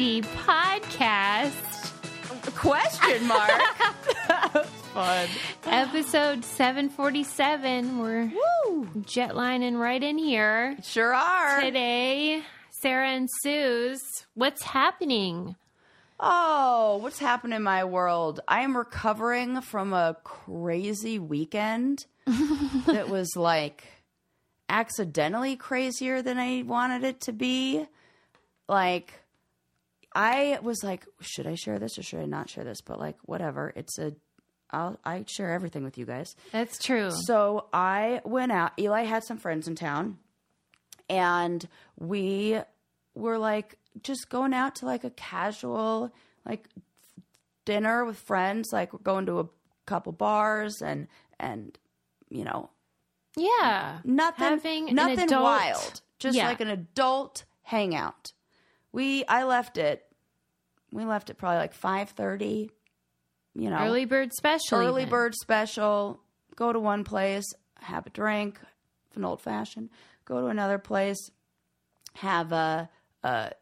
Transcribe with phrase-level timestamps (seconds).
[0.00, 1.92] Podcast.
[2.56, 3.50] Question mark.
[4.94, 5.28] Fun.
[5.66, 7.98] Episode 747.
[7.98, 8.32] We're
[8.64, 8.88] Woo!
[9.00, 10.78] jetlining right in here.
[10.82, 11.60] Sure are.
[11.60, 12.42] Today,
[12.80, 14.00] Sarah and Sooz
[14.32, 15.56] What's Happening?
[16.18, 18.40] Oh, what's happened in my world?
[18.48, 22.06] I am recovering from a crazy weekend
[22.86, 23.84] that was like
[24.70, 27.84] accidentally crazier than I wanted it to be.
[28.66, 29.12] Like,
[30.14, 32.80] I was like, should I share this or should I not share this?
[32.80, 33.72] But like, whatever.
[33.76, 34.14] It's a,
[34.70, 36.34] I'll, I share everything with you guys.
[36.52, 37.10] That's true.
[37.26, 38.72] So I went out.
[38.78, 40.18] Eli had some friends in town,
[41.08, 41.66] and
[41.98, 42.58] we
[43.14, 46.12] were like just going out to like a casual
[46.46, 46.68] like
[47.64, 48.70] dinner with friends.
[48.72, 49.48] Like we're going to a
[49.86, 51.76] couple bars and and
[52.28, 52.70] you know
[53.36, 53.98] yeah.
[54.04, 56.48] nothing Having nothing adult- wild, just Yeah.
[56.48, 58.32] like an adult hangout.
[58.92, 60.04] We I left it.
[60.92, 62.70] We left it probably like five thirty.
[63.54, 64.78] You know, Early bird special.
[64.78, 65.10] early even.
[65.10, 66.20] bird special.
[66.56, 67.44] Go to one place,
[67.80, 68.60] have a drink,
[69.14, 69.90] an old fashioned.
[70.24, 71.30] Go to another place,
[72.14, 72.88] have a
[73.22, 73.52] a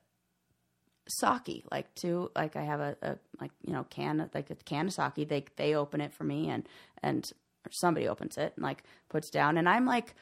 [1.08, 4.86] sake, like two, like I have a, a like you know can like a can
[4.86, 5.28] of sake.
[5.28, 6.68] They they open it for me and
[7.02, 7.30] and
[7.66, 10.14] or somebody opens it and like puts down, and I'm like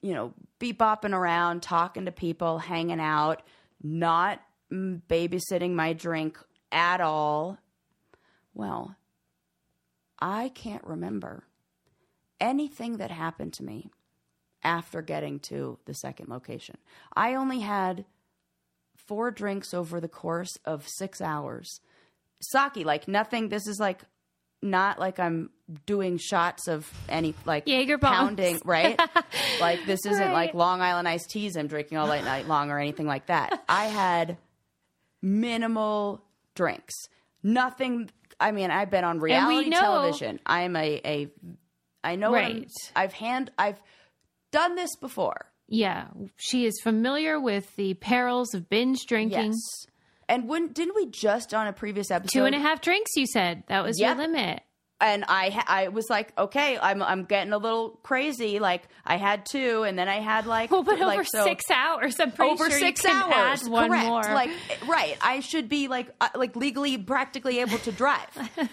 [0.00, 3.42] you know bebopping around, talking to people, hanging out,
[3.82, 4.40] not
[4.72, 6.38] mm, babysitting my drink
[6.72, 7.58] at all.
[8.54, 8.96] Well,
[10.18, 11.44] I can't remember
[12.40, 13.90] anything that happened to me
[14.62, 16.76] after getting to the second location.
[17.14, 18.04] I only had
[18.96, 21.80] four drinks over the course of six hours.
[22.40, 23.48] Sake, like nothing.
[23.48, 24.02] This is like
[24.62, 25.50] not like I'm
[25.86, 28.16] doing shots of any like Jaeger bombs.
[28.16, 28.98] pounding, right?
[29.60, 30.32] like this isn't Right.
[30.32, 33.62] like Long Island iced teas I'm drinking all night, long or anything like that.
[33.68, 34.38] I had
[35.22, 36.24] minimal
[36.54, 36.94] drinks.
[37.42, 38.10] Nothing.
[38.40, 40.40] I mean, I've been on reality know- television.
[40.46, 41.28] I'm a, a
[42.04, 42.68] I know Right.
[42.94, 43.80] I've hand I've
[44.52, 45.46] done this before.
[45.68, 46.06] Yeah.
[46.36, 49.52] She is familiar with the perils of binge drinking.
[49.52, 49.86] Yes.
[50.28, 52.38] And when didn't we just on a previous episode?
[52.38, 53.62] Two and a half drinks, you said.
[53.68, 54.16] That was Yep.
[54.16, 54.62] your limit.
[55.00, 58.58] And I I was like, okay, I'm I'm getting a little crazy.
[58.58, 61.64] Like I had two, and then I had like Well, but like, over so- six
[61.70, 63.68] hours, I'm pretty over sure six hours.
[63.68, 64.06] one correct.
[64.06, 64.22] more.
[64.22, 64.50] Like
[64.88, 68.26] right, I should be like uh, like legally practically able to drive.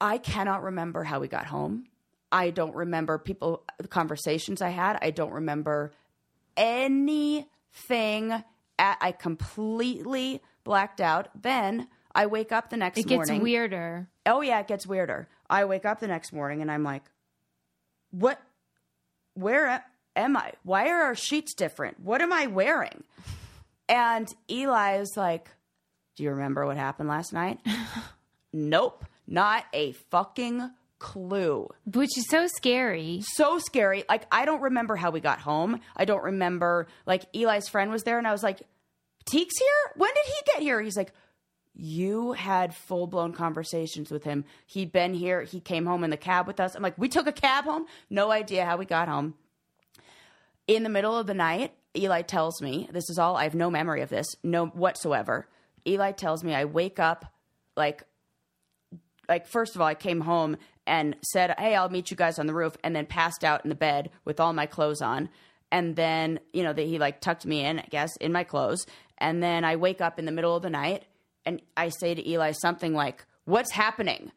[0.00, 1.84] I cannot remember how we got home.
[2.32, 4.98] I don't remember people the conversations I had.
[5.02, 5.92] I don't remember
[6.56, 8.42] anything.
[8.78, 11.28] At, I completely blacked out.
[11.40, 13.42] Then I wake up the next it gets morning.
[13.42, 14.08] weirder.
[14.24, 15.28] Oh yeah, it gets weirder.
[15.48, 17.04] I wake up the next morning and I'm like,
[18.10, 18.40] "What?
[19.34, 19.84] Where
[20.14, 20.52] am I?
[20.62, 22.00] Why are our sheets different?
[22.00, 23.04] What am I wearing?"
[23.88, 25.50] And Eli is like,
[26.16, 27.60] "Do you remember what happened last night?"
[28.52, 31.68] nope, not a fucking clue.
[31.84, 33.22] Which is so scary.
[33.34, 34.04] So scary.
[34.08, 35.80] Like I don't remember how we got home.
[35.96, 38.62] I don't remember like Eli's friend was there and I was like,
[39.26, 39.92] "Teek's here?
[39.96, 41.12] When did he get here?" He's like,
[41.78, 44.44] you had full blown conversations with him.
[44.66, 45.42] He'd been here.
[45.42, 46.74] He came home in the cab with us.
[46.74, 47.86] I'm like, we took a cab home.
[48.08, 49.34] No idea how we got home.
[50.66, 53.70] In the middle of the night, Eli tells me, this is all, I have no
[53.70, 55.48] memory of this, no whatsoever.
[55.86, 57.26] Eli tells me I wake up
[57.76, 58.02] like,
[59.28, 62.46] like first of all, I came home and said, "Hey, I'll meet you guys on
[62.46, 65.28] the roof," and then passed out in the bed with all my clothes on.
[65.72, 68.86] And then you know that he like tucked me in, I guess, in my clothes.
[69.18, 71.04] And then I wake up in the middle of the night
[71.44, 74.32] and I say to Eli something like, "What's happening?"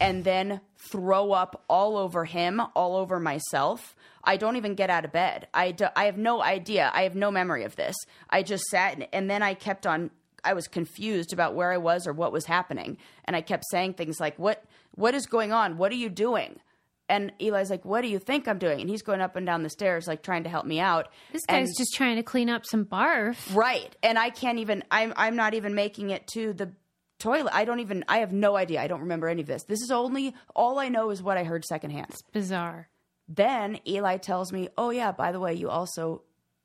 [0.00, 3.94] And then throw up all over him, all over myself.
[4.24, 5.48] I don't even get out of bed.
[5.52, 6.90] I, do, I have no idea.
[6.94, 7.96] I have no memory of this.
[8.30, 10.10] I just sat and, and then I kept on.
[10.44, 13.94] I was confused about where I was or what was happening, and I kept saying
[13.94, 14.64] things like, "What?
[14.94, 15.76] What is going on?
[15.78, 16.60] What are you doing?"
[17.08, 19.62] And Eli's like, "What do you think I'm doing?" And he's going up and down
[19.62, 21.08] the stairs, like trying to help me out.
[21.32, 23.54] This guy's And- just trying to clean up some barf.
[23.54, 23.94] Right.
[24.02, 26.72] And I can't even I'm I'm not even making it to the
[27.18, 27.54] toilet.
[27.54, 28.80] I don't even I have no idea.
[28.82, 29.62] I don't remember any of this.
[29.64, 32.12] This is only all I know is what I heard secondhand.
[32.32, 32.88] Bizarre.
[33.28, 36.22] Then Eli tells me, "Oh yeah, by the way, you also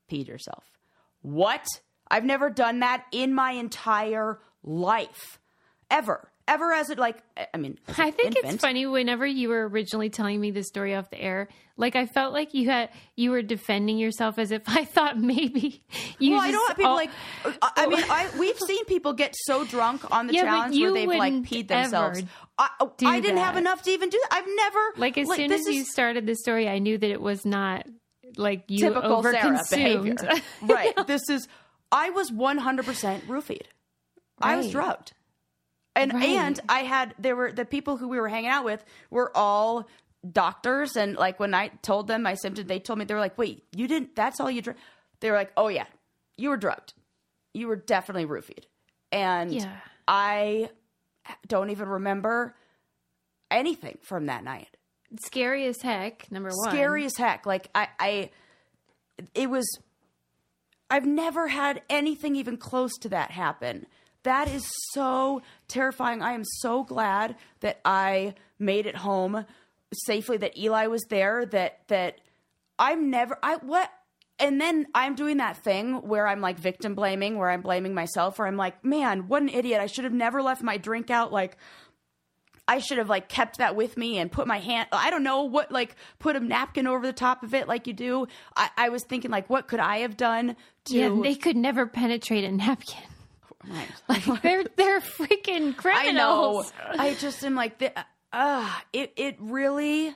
[0.09, 0.63] peed yourself."
[1.21, 1.65] What?
[2.09, 5.39] I've never done that in my entire life.
[5.89, 6.29] Ever.
[6.49, 7.21] Ever as it like
[7.53, 8.53] I mean, I think infant.
[8.53, 11.49] it's funny whenever you were originally telling me this story off the air.
[11.75, 15.83] Like I felt like you had you were defending yourself as if I thought maybe
[16.19, 16.31] you.
[16.31, 17.09] Well, I just don't have people all- like.
[17.45, 20.85] I I mean, I we've seen people get so drunk on the Yeah, challenge you
[20.85, 22.23] where they've like peed themselves.
[22.57, 24.37] I, oh, I didn't have enough to even do that.
[24.37, 27.11] I've never like as soon this as you is started the story, I knew that
[27.11, 27.85] it was not
[28.37, 30.15] like you typical Sarah behavior.
[30.61, 30.93] right.
[31.07, 31.47] This is
[31.91, 33.65] I was 100% roofied.
[34.39, 35.13] I was drugged.
[35.95, 36.23] And Right.
[36.29, 39.87] and I had there were the people who we were hanging out with were all
[40.29, 43.37] doctors and like when I told them my symptoms they told me they were like,
[43.37, 44.77] "Wait, you didn't that's all you drank?"
[45.21, 45.85] They were like, "Oh yeah.
[46.37, 46.93] You were drugged.
[47.55, 48.65] You were definitely roofied."
[49.11, 49.75] And Yeah.
[50.07, 50.69] I
[51.47, 52.55] don't even remember
[53.49, 54.77] anything from that night
[55.21, 56.29] Scary as heck.
[56.31, 56.69] Number one.
[56.69, 57.45] scary as heck.
[57.47, 58.29] Like I, I,
[59.33, 59.65] it was.
[60.89, 63.87] I've never had anything even close to that happen.
[64.23, 66.21] That is so terrifying.
[66.21, 69.45] I am so glad that I made it home
[70.05, 70.37] safely.
[70.37, 71.45] That Eli was there.
[71.45, 72.19] That that
[72.77, 73.37] I'm never.
[73.41, 73.91] I what.
[74.39, 78.37] And then I'm doing that thing where I'm like victim blaming, where I'm blaming myself,
[78.37, 79.81] where I'm like, man, what an idiot.
[79.81, 81.33] I should have never left my drink out.
[81.33, 81.57] Like,
[82.67, 85.43] I should have like kept that with me and put my hand I don't know
[85.43, 88.27] what like put a napkin over the top of it like you do.
[88.55, 90.55] I, I was thinking like what could I have done
[90.85, 93.03] to Yeah, they could never penetrate a napkin.
[93.67, 94.39] Right.
[94.43, 96.63] They're they're freaking I know.
[96.63, 96.73] criminals.
[96.97, 97.91] I just am like the
[98.31, 100.13] uh it it really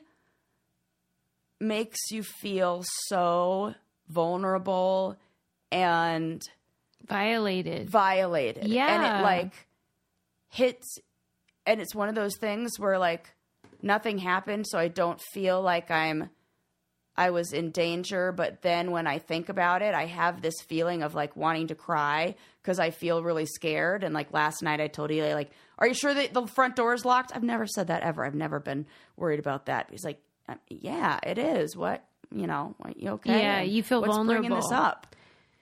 [1.59, 3.73] makes you feel so
[4.07, 5.15] vulnerable
[5.71, 6.41] and
[7.07, 7.89] Violated.
[7.89, 8.67] violated.
[8.67, 9.67] Yeah, and it like
[10.49, 10.99] hits
[11.65, 13.33] and it's one of those things where like
[13.81, 16.29] nothing happened so I don't feel like I'm
[17.15, 21.03] I was in danger, but then when I think about it, I have this feeling
[21.03, 24.03] of like wanting to cry because I feel really scared.
[24.03, 26.93] And like last night, I told Eli, like, "Are you sure that the front door
[26.93, 28.25] is locked?" I've never said that ever.
[28.25, 28.85] I've never been
[29.17, 29.87] worried about that.
[29.91, 31.75] He's like, "Uh, "Yeah, it is.
[31.75, 32.03] What
[32.33, 32.75] you know?
[32.95, 33.41] You okay?
[33.41, 34.25] Yeah, you feel vulnerable.
[34.25, 35.07] what's bringing this up?"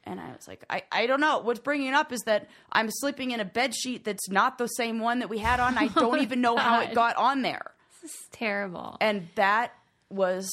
[0.05, 1.39] And I was like, I, I don't know.
[1.39, 4.67] What's bringing it up is that I'm sleeping in a bed sheet that's not the
[4.67, 5.77] same one that we had on.
[5.77, 7.71] I don't oh even know how it got on there.
[8.01, 8.97] This is terrible.
[9.01, 9.73] And that
[10.09, 10.49] was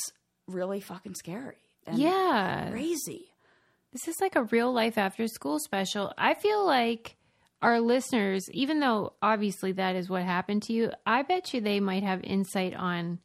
[0.46, 1.56] really fucking scary.
[1.86, 2.70] And yeah.
[2.70, 3.26] Crazy.
[3.92, 6.12] This is like a real life after school special.
[6.18, 7.16] I feel like
[7.62, 11.80] our listeners, even though obviously that is what happened to you, I bet you they
[11.80, 13.20] might have insight on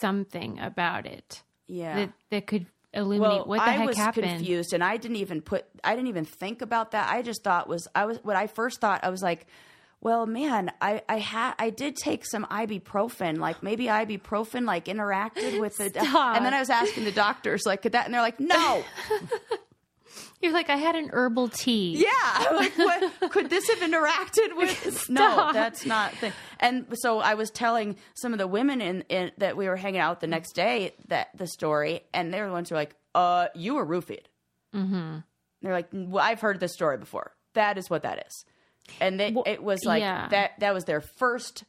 [0.00, 1.94] something about it Yeah.
[1.96, 4.26] that that could illuminate well, what the I heck was happened.
[4.26, 7.10] confused and I didn't even put I didn't even think about that.
[7.10, 9.46] I just thought was I was what I first thought I was like,
[10.00, 13.38] well, man, I I had I did take some ibuprofen.
[13.38, 16.36] Like maybe ibuprofen like interacted with the Stop.
[16.36, 18.82] and then I was asking the doctors like could that and they're like, "No."
[20.40, 21.96] You're like, I had an herbal tea.
[21.98, 25.06] Yeah, I'm like what could this have interacted with?
[25.10, 26.14] no, that's not.
[26.20, 29.76] The, and so I was telling some of the women in, in that we were
[29.76, 32.82] hanging out the next day that the story, and they were the ones who were
[32.82, 34.26] like, "Uh, you were roofied."
[34.74, 35.18] Mm-hmm.
[35.62, 37.32] They're like, well, "I've heard this story before.
[37.54, 38.44] That is what that is."
[39.00, 40.28] And they, it was like yeah.
[40.28, 40.60] that.
[40.60, 41.64] That was their first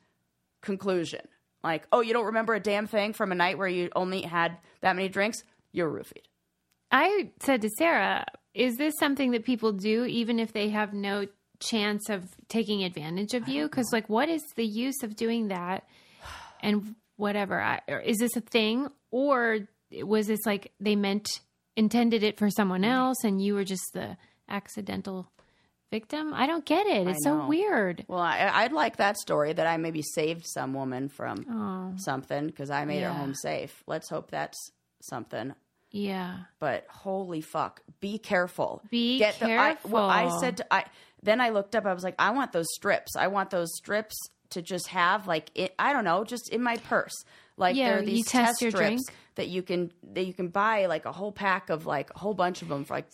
[0.62, 1.22] conclusion.
[1.64, 4.58] Like, oh, you don't remember a damn thing from a night where you only had
[4.82, 5.44] that many drinks?
[5.72, 6.24] You're roofied.
[6.92, 11.26] I said to Sarah, is this something that people do even if they have no
[11.60, 13.66] chance of taking advantage of you?
[13.66, 15.88] Because, like, what is the use of doing that?
[16.62, 17.62] And whatever.
[17.62, 18.90] I, or is this a thing?
[19.12, 19.60] Or
[20.04, 21.28] was this like they meant,
[21.78, 24.18] intended it for someone else and you were just the
[24.50, 25.32] accidental
[25.90, 26.34] victim?
[26.34, 27.08] I don't get it.
[27.08, 28.04] It's so weird.
[28.10, 32.48] Well, I, I'd like that story that I maybe saved some woman from Oh, something
[32.48, 33.84] because I made her home safe.
[33.88, 34.58] Let's hope that's
[35.02, 35.54] something.
[35.92, 36.38] Yeah.
[36.60, 38.82] But holy fuck, be careful.
[38.90, 40.86] Be The, I, well, I said to, I
[41.22, 41.86] then I looked up.
[41.86, 43.16] I was like, I want those strips.
[43.16, 44.16] I want those strips
[44.52, 47.14] to just have like it, I don't know, just in my purse.
[47.58, 49.02] Like Yeah, there are these test test your strips drink.
[49.36, 52.34] that you can that you can buy like a whole pack of like a whole
[52.34, 53.08] bunch of them for like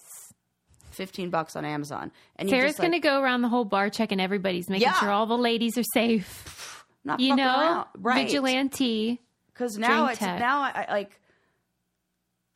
[0.92, 2.12] fifteen bucks on Amazon.
[2.36, 4.84] And you Sarah's just, like, going to go around the whole bar checking everybody's, making
[4.88, 4.94] Yeah.
[5.00, 6.86] sure all the ladies are safe.
[7.04, 7.88] not You know, around.
[7.98, 8.26] right?
[8.28, 9.22] vigilante.
[9.54, 10.40] Because now it's tech.
[10.40, 11.20] now I, I like.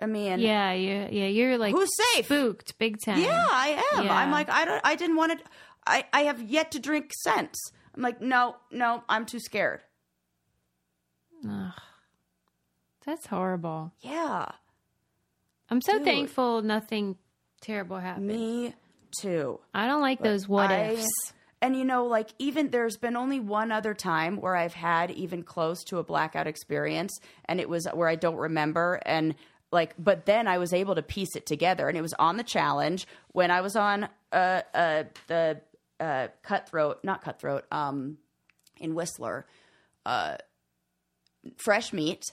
[0.01, 1.25] I mean, Yeah, yeah, yeah.
[1.27, 2.25] You're like Who's safe?
[2.25, 3.21] spooked, big time.
[3.21, 4.05] Yeah, I am.
[4.05, 4.15] Yeah.
[4.15, 4.81] I'm like, I don't.
[4.83, 5.45] I didn't want to.
[5.85, 7.57] I I have yet to drink since.
[7.95, 9.81] I'm like, no, no, I'm too scared.
[11.47, 11.71] Ugh.
[13.05, 13.91] That's horrible.
[14.01, 14.45] Yeah,
[15.69, 16.03] I'm so Dude.
[16.05, 17.17] thankful nothing
[17.61, 18.27] terrible happened.
[18.27, 18.75] me
[19.19, 19.59] too.
[19.73, 21.07] I don't like those what I- ifs.
[21.61, 25.43] And you know, like even there's been only one other time where I've had even
[25.43, 29.01] close to a blackout experience, and it was where I don't remember.
[29.05, 29.35] And
[29.71, 32.43] like, but then I was able to piece it together, and it was on the
[32.43, 35.61] challenge when I was on uh, uh, the
[35.99, 38.17] uh, cutthroat, not cutthroat, um,
[38.79, 39.45] in Whistler,
[40.05, 40.37] uh,
[41.57, 42.23] fresh meat.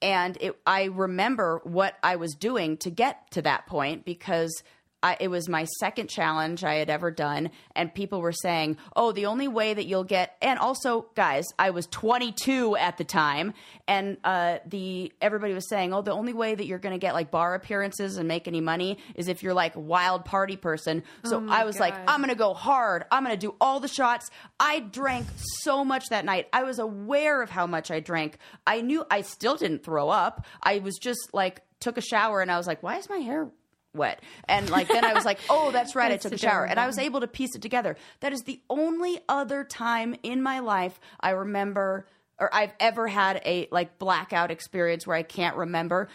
[0.00, 4.62] And it, I remember what I was doing to get to that point because
[5.02, 9.12] I, it was my second challenge I had ever done, and people were saying, "Oh,
[9.12, 13.54] the only way that you'll get," and also, guys, I was 22 at the time,
[13.88, 17.14] and uh, the everybody was saying, "Oh, the only way that you're going to get
[17.14, 21.46] like bar appearances and make any money is if you're like wild party person." So
[21.48, 23.04] I was like, "I'm going to go hard.
[23.10, 24.30] I'm going to do all the shots."
[24.60, 25.26] I drank
[25.62, 26.48] so much that night.
[26.52, 28.38] I was aware of how much I drank.
[28.66, 30.46] I knew I still didn't throw up.
[30.62, 33.50] I was just like took a shower and I was like, "Why is my hair
[33.94, 34.20] wet.
[34.48, 36.66] And like then I was like, oh, that's right, That's I took a shower.
[36.66, 37.96] And I was able to piece it together.
[38.20, 42.06] That is the only other time in my life I remember
[42.38, 46.08] or I've ever had a like blackout experience where I can't remember.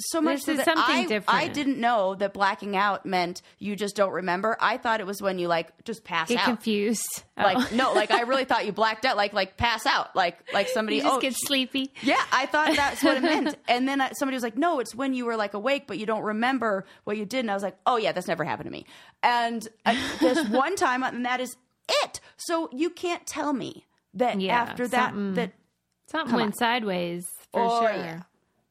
[0.00, 1.40] So much This so is that something I, different.
[1.40, 4.56] I didn't know that blacking out meant you just don't remember.
[4.60, 6.44] I thought it was when you like just pass Get out.
[6.44, 7.24] confused.
[7.36, 7.42] Oh.
[7.42, 10.68] Like no, like I really thought you blacked out, like like pass out, like like
[10.68, 10.96] somebody.
[10.98, 11.92] you just oh, get sleepy.
[12.02, 13.56] yeah, I thought that's what it meant.
[13.68, 16.06] And then I, somebody was like, "No, it's when you were like awake, but you
[16.06, 18.72] don't remember what you did." And I was like, "Oh yeah, that's never happened to
[18.72, 18.86] me."
[19.24, 21.56] And uh, this one time, and that is
[22.04, 22.20] it.
[22.36, 25.52] So you can't tell me that Yeah, after that something- that.
[26.10, 26.52] Something went on.
[26.54, 27.90] sideways for Oh, sure.
[27.92, 28.22] yeah.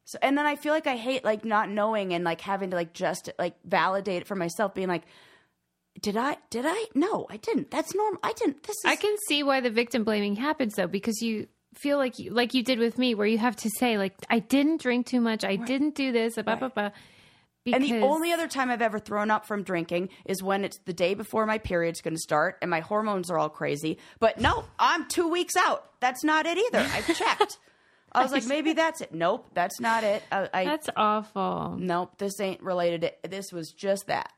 [0.07, 2.77] So, and then I feel like I hate like not knowing and like having to
[2.77, 5.03] like just like validate it for myself, being like,
[6.01, 6.37] "Did I?
[6.49, 6.85] Did I?
[6.95, 7.71] No, I didn't.
[7.71, 8.21] That's normal.
[8.23, 8.63] I didn't.
[8.63, 12.19] This is." I can see why the victim blaming happens though, because you feel like
[12.19, 15.07] you, like you did with me, where you have to say like, I didn't drink
[15.07, 16.91] too much, I didn't do this, blah blah blah.
[17.65, 20.93] And the only other time I've ever thrown up from drinking is when it's the
[20.93, 23.97] day before my period's going to start and my hormones are all crazy.
[24.19, 25.99] But no, I'm two weeks out.
[25.99, 26.79] That's not it either.
[26.79, 27.57] I've checked.
[28.17, 29.13] I was like, maybe that's it.
[29.13, 30.23] Nope, that's not it.
[30.31, 31.77] I, I that's awful.
[31.79, 33.01] nope, this ain't related.
[33.01, 34.31] To, this was just that.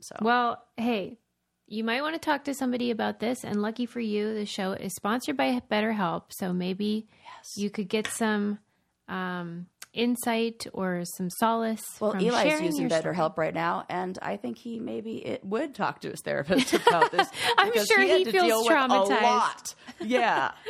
[0.00, 1.18] So Well, hey,
[1.66, 3.44] you might want to talk to somebody about this.
[3.44, 6.24] And lucky for you, the show is sponsored by BetterHelp.
[6.30, 7.06] So maybe
[7.54, 8.58] you could get some
[9.08, 11.82] um, insight or some solace.
[12.00, 12.88] well, from Eli's using.
[12.88, 17.10] BetterHelp right now, and I think he maybe it would talk to his therapist about
[17.10, 17.28] this.
[17.58, 19.20] I'm sure he, he feels traumatized.
[19.20, 19.74] A lot.
[20.00, 20.52] Yeah.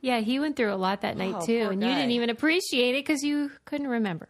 [0.00, 2.90] Yeah, he went through a lot that night Oh, too, and you didn't even appreciate
[2.94, 4.28] it because you couldn't remember.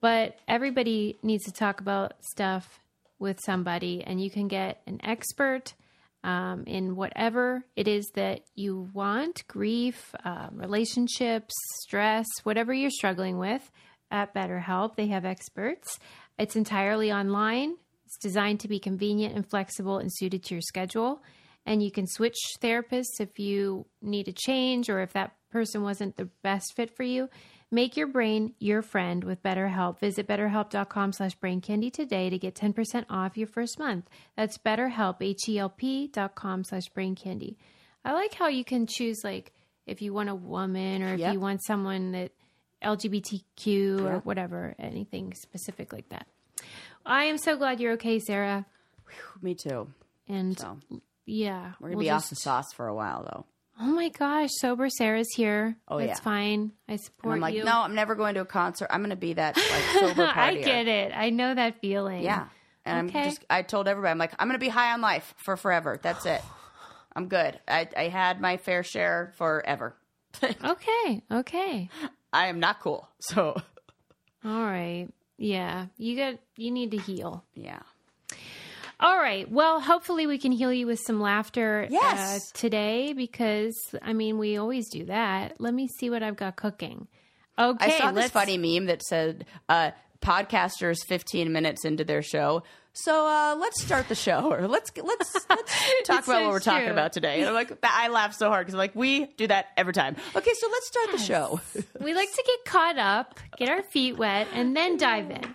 [0.00, 2.80] But everybody needs to talk about stuff
[3.18, 5.74] with somebody, and you can get an expert
[6.26, 13.38] um, in whatever it is that you want grief, uh, relationships, stress, whatever you're struggling
[13.38, 13.70] with
[14.10, 14.96] at BetterHelp.
[14.96, 16.00] They have experts.
[16.36, 17.76] It's entirely online.
[18.06, 21.22] It's designed to be convenient and flexible and suited to your schedule.
[21.64, 26.16] And you can switch therapists if you need a change or if that person wasn't
[26.16, 27.28] the best fit for you.
[27.70, 29.98] Make your brain your friend with BetterHelp.
[29.98, 34.08] Visit betterhelp.com slash braincandy today to get 10% off your first month.
[34.36, 37.56] That's betterhelp, H-E-L-P dot com slash braincandy.
[38.04, 39.52] I like how you can choose like
[39.84, 41.32] if you want a woman or if Yep.
[41.32, 42.30] you want someone that
[42.84, 46.26] LGBTQ or whatever, anything specific like that.
[47.04, 48.64] I am so glad you're okay, Sarah.
[49.42, 49.88] Me too.
[50.28, 50.78] And So
[51.24, 53.46] yeah, we're gonna we'll be off the sauce for a while though.
[53.80, 55.76] Oh my gosh, sober Sarah's here.
[55.88, 56.12] Oh, That's yeah.
[56.12, 56.72] It's fine.
[56.88, 57.64] I And support I'm like, you.
[57.64, 58.88] no, I'm never going to a concert.
[58.90, 60.24] I'm going to be that like sober.
[60.34, 61.12] I get it.
[61.14, 62.22] I know that feeling.
[62.22, 62.48] Yeah.
[62.86, 63.18] And Okay.
[63.18, 65.56] I'm just, I told everybody, I'm like, I'm going to be high on life for
[65.56, 65.98] forever.
[66.00, 66.40] That's it.
[67.14, 67.58] I'm good.
[67.68, 69.96] I, I had my fair share forever.
[70.42, 71.22] Okay.
[71.32, 71.88] Okay.
[72.32, 73.08] I am not cool.
[73.20, 73.56] So,
[74.44, 75.08] All right.
[75.38, 75.86] Yeah.
[75.96, 77.42] You got you need to heal.
[77.54, 77.80] yeah.
[78.98, 79.50] All right.
[79.50, 82.50] Well, hopefully we can heal you with some laughter Yes.
[82.50, 85.60] uh, today because I mean, we always do that.
[85.60, 87.06] Let me see what I've got cooking.
[87.58, 87.84] Okay.
[87.86, 92.62] I saw this funny meme that said, uh, podcasters 15 minutes into their show.
[92.94, 95.74] So uh, let's start the show, or let's let's let's
[96.04, 97.40] talk about so what we're talking about today.
[97.40, 100.16] And I'm like, I laugh so hard because like, we do that every time.
[100.34, 101.60] Okay, so let's start the show.
[102.00, 105.54] We like to get caught up, get our feet wet, and then dive in.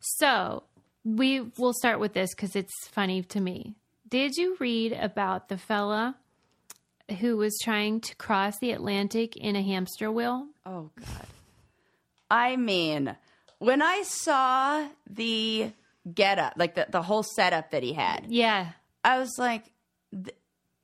[0.00, 0.62] So
[1.04, 3.74] we will start with this because it's funny to me.
[4.08, 6.16] Did you read about the fella
[7.20, 10.46] who was trying to cross the Atlantic in a hamster wheel?
[10.66, 11.26] Oh God.
[12.30, 13.16] I mean,
[13.58, 15.72] when I saw the
[16.14, 18.68] get up, like the, the whole setup that he had, Yeah,
[19.04, 19.64] I was like,
[20.12, 20.36] th-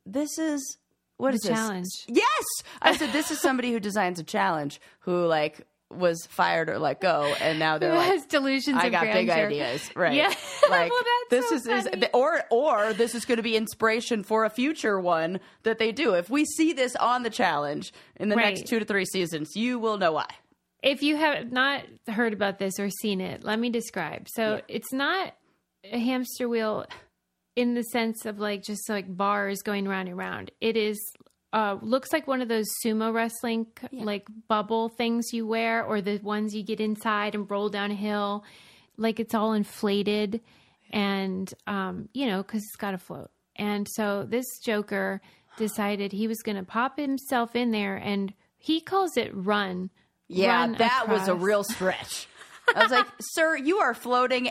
[0.04, 0.78] this is
[1.16, 1.50] what the is this?
[1.52, 1.88] challenge.
[2.08, 2.44] Yes.
[2.82, 7.00] I said this is somebody who designs a challenge who like was fired or let
[7.00, 10.14] go and now they're like delusions I of got big ideas, right?
[10.14, 10.28] Yeah.
[10.68, 14.24] like Well, that's this so is, is or or this is going to be inspiration
[14.24, 16.14] for a future one that they do.
[16.14, 18.56] If we see this on the challenge in the Right.
[18.56, 20.26] next two to three seasons, you will know why.
[20.82, 24.26] If you have not heard about this or seen it, let me describe.
[24.28, 25.34] So it's not
[25.84, 26.84] a hamster wheel
[27.54, 30.50] in the sense of like just like bars going round and round.
[30.60, 30.98] It is
[31.56, 36.00] uh looks like one of those sumo wrestling c- like bubble things you wear or
[36.00, 38.44] the ones you get inside and roll down a hill.
[38.96, 40.40] like it's all inflated
[40.90, 43.30] and um, you know, because it's got to float.
[43.56, 45.20] And so this Joker
[45.56, 49.90] decided he was going to pop himself in there, and he calls it run.
[50.28, 52.28] Yeah, run that was a real stretch.
[52.74, 54.50] I was like, "Sir, you are floating,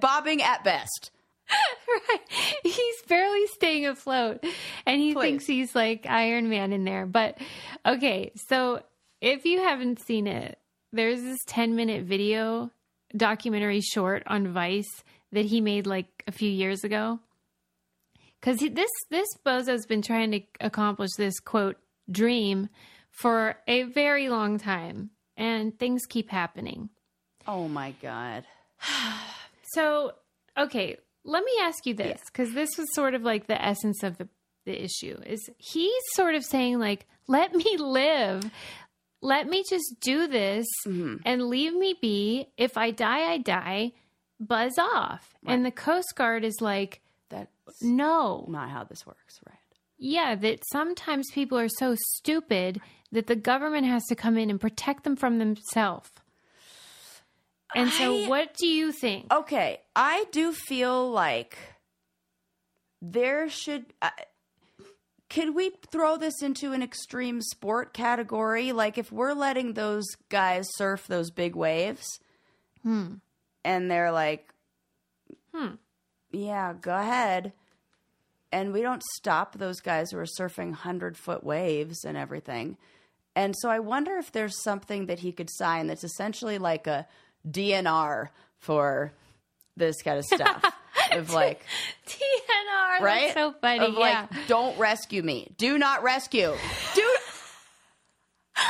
[0.00, 1.10] bobbing at best."
[1.88, 2.20] right.
[2.62, 4.44] He's barely staying afloat
[4.84, 5.22] and he Please.
[5.22, 7.06] thinks he's like Iron Man in there.
[7.06, 7.38] But
[7.84, 8.82] okay, so
[9.20, 10.58] if you haven't seen it,
[10.92, 12.70] there's this 10 minute video
[13.16, 17.20] documentary short on Vice that he made like a few years ago.
[18.42, 21.78] Cuz this this bozo's been trying to accomplish this quote
[22.10, 22.68] dream
[23.10, 26.90] for a very long time and things keep happening.
[27.46, 28.44] Oh my god!
[29.70, 30.12] So,
[30.56, 30.96] okay,
[31.26, 34.28] let me ask you this because this was sort of like the essence of the,
[34.64, 38.50] the issue is he's sort of saying like, let me live.
[39.20, 41.16] Let me just do this mm-hmm.
[41.24, 42.48] and leave me be.
[42.56, 43.92] If I die, I die.
[44.38, 45.34] Buzz off.
[45.44, 47.50] And the Coast Guard is like, That's
[47.82, 48.44] no.
[48.48, 49.56] not how this works, right?
[49.98, 52.80] Yeah, that sometimes people are so stupid
[53.10, 56.10] that the government has to come in and protect them from themselves.
[57.74, 59.32] And so, I- what do you think?
[59.32, 61.56] Okay, I do feel like
[63.02, 63.86] there should.
[64.00, 64.10] Uh,
[65.28, 68.72] could we throw this into an extreme sport category?
[68.72, 72.06] Like, if we're letting those guys surf those big waves,
[72.84, 73.20] and
[73.90, 74.48] they're like,
[75.52, 75.74] Hmm.
[76.30, 77.52] yeah, go ahead.
[78.52, 82.76] And we don't stop those guys who are surfing 100 foot waves and everything.
[83.34, 87.08] And so I wonder if there's something that he could sign that's essentially like a
[87.48, 89.12] DNR for
[89.76, 90.64] this kind of stuff.
[91.12, 91.62] of like,
[92.06, 93.20] TNR, right?
[93.22, 93.84] that's so funny.
[93.84, 94.26] Of yeah.
[94.30, 95.52] like, don't rescue me.
[95.56, 96.54] Do not rescue.
[96.94, 97.16] Do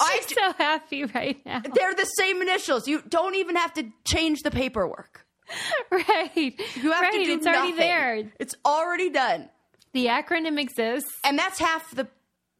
[0.00, 1.60] I She's so happy right now.
[1.60, 2.88] they're the same initials.
[2.88, 5.24] You don't even have to change the paperwork.
[5.90, 6.30] right.
[6.34, 7.12] You have right.
[7.12, 8.32] to do it's already there.
[8.38, 9.48] It's already done.
[9.92, 11.10] The acronym exists.
[11.24, 12.06] and that's half the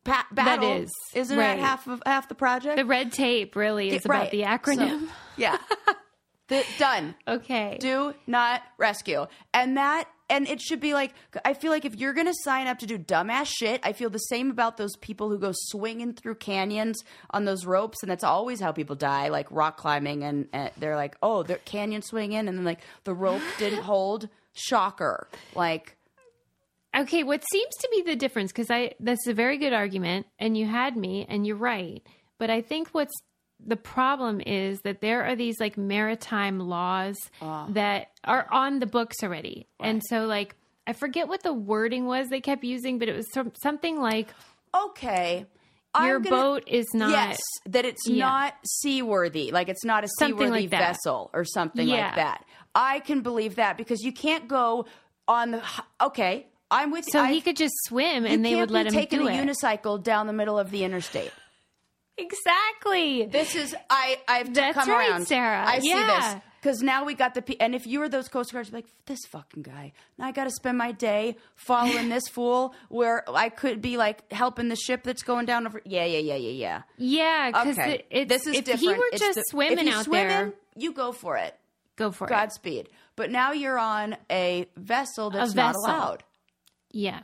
[0.07, 0.73] pa- battle.
[0.73, 1.57] is, isn't right.
[1.57, 2.77] that half of half the project?
[2.77, 4.31] The red tape really is about right.
[4.31, 5.01] the acronym.
[5.01, 5.59] So, yeah,
[6.49, 7.15] the, done.
[7.27, 7.77] okay.
[7.81, 12.13] Do not rescue, and that and it should be like I feel like if you're
[12.13, 15.39] gonna sign up to do dumbass shit, I feel the same about those people who
[15.39, 19.77] go swinging through canyons on those ropes, and that's always how people die, like rock
[19.77, 23.83] climbing, and, and they're like, oh, they're canyon swinging, and then like the rope didn't
[23.83, 24.29] hold.
[24.59, 25.96] Shocker, like.
[26.97, 30.57] Okay, what seems to be the difference because I that's a very good argument and
[30.57, 32.03] you had me and you're right.
[32.39, 33.15] But I think what's
[33.65, 37.67] the problem is that there are these like maritime laws ah.
[37.71, 39.67] that are on the books already.
[39.81, 40.55] And so like
[40.87, 43.27] I forget what the wording was they kept using, but it was
[43.63, 44.29] something like
[44.75, 45.47] okay.
[46.01, 48.27] your gonna- boat is not yes, that it's Yeah.
[48.27, 52.07] not seaworthy, like it's not a Something seaworthy like vessel or something Yeah.
[52.07, 52.45] like that.
[52.75, 54.87] I can believe that because you can't go
[55.27, 55.63] on the.
[56.01, 57.35] Okay, I'm with so you.
[57.35, 59.47] he could just swim and they would let him taking do a it.
[59.47, 61.31] unicycle down the middle of the interstate.
[62.19, 63.27] exactly.
[63.27, 64.19] This is I.
[64.29, 65.65] I've That's come right, around, Sarah.
[65.67, 66.33] I see Yeah.
[66.35, 67.57] this because now we got the.
[67.63, 69.93] And if you were those Coast Guards, like this fucking guy.
[70.19, 74.31] Now I got to spend my day following this fool where I could be like
[74.33, 75.81] helping the ship that's going down over.
[75.85, 76.83] Yeah, yeah, yeah, yeah, yeah.
[76.97, 78.81] Yeah, because Okay, this is if different.
[78.81, 81.55] he were It's just the- swimming if out swimming, there, you go for it.
[81.97, 82.31] go for it.
[82.31, 82.89] Godspeed.
[83.15, 85.85] But now you're on a vessel that's not vessel.
[85.87, 86.25] allowed.
[86.97, 87.21] Yeah.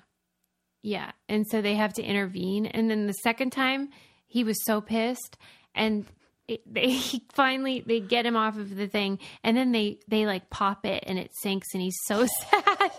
[0.82, 1.12] Yeah.
[1.30, 2.66] And so they have to intervene.
[2.66, 3.88] And then the second time,
[4.26, 5.38] he was so pissed.
[5.74, 6.04] And
[6.46, 10.26] it, they he finally they get him off of the thing and then they they
[10.26, 12.90] like pop it and it sinks and he's so sad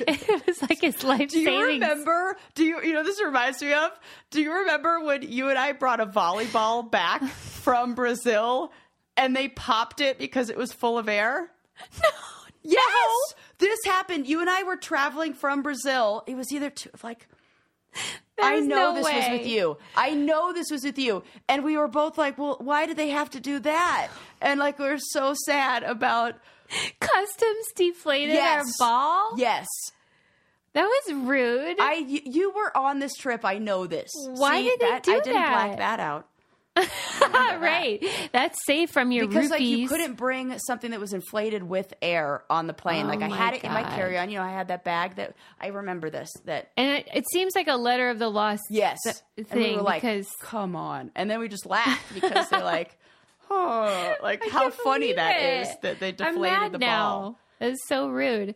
[0.00, 2.36] it was like his life Do you saving remember?
[2.54, 3.90] Do you you know this reminds me of?
[4.30, 8.72] Do you remember when you and I brought a volleyball back from Brazil
[9.16, 11.50] and they popped it because it was full of air?
[12.02, 12.08] No.
[12.62, 13.34] Yes.
[13.62, 14.26] This happened.
[14.26, 16.24] You and I were traveling from Brazil.
[16.26, 17.28] It was either two like
[18.42, 19.78] I know no this was with you.
[19.96, 21.22] I know this was with you.
[21.48, 24.08] And we were both like, well, why did they have to do that?
[24.40, 26.34] And like, we are so sad about,
[27.00, 28.64] customs deflated Yes.
[28.80, 29.66] our ball yes.
[30.72, 33.44] that was rude I, you, you were on this trip.
[33.44, 34.10] I know this.
[34.14, 36.24] Why See, did they that, do I didn't black that?
[36.74, 41.12] That right that's safe from your Because roofies like you couldn't bring something that was
[41.12, 43.06] inflated with air on the plane.
[43.06, 44.30] Oh like I oh had it in my carry on.
[44.30, 46.30] You know, I had that bag that I remember this.
[46.46, 49.76] That and it, it seems like a letter of the lost yes, th- thing we
[49.76, 52.98] were like, because come on, and then we just laughed because they're like,
[53.50, 55.68] oh, like how funny that it.
[55.68, 57.08] is that they I'm deflated mad the now.
[57.10, 57.38] ball.
[57.58, 58.54] That's so rude.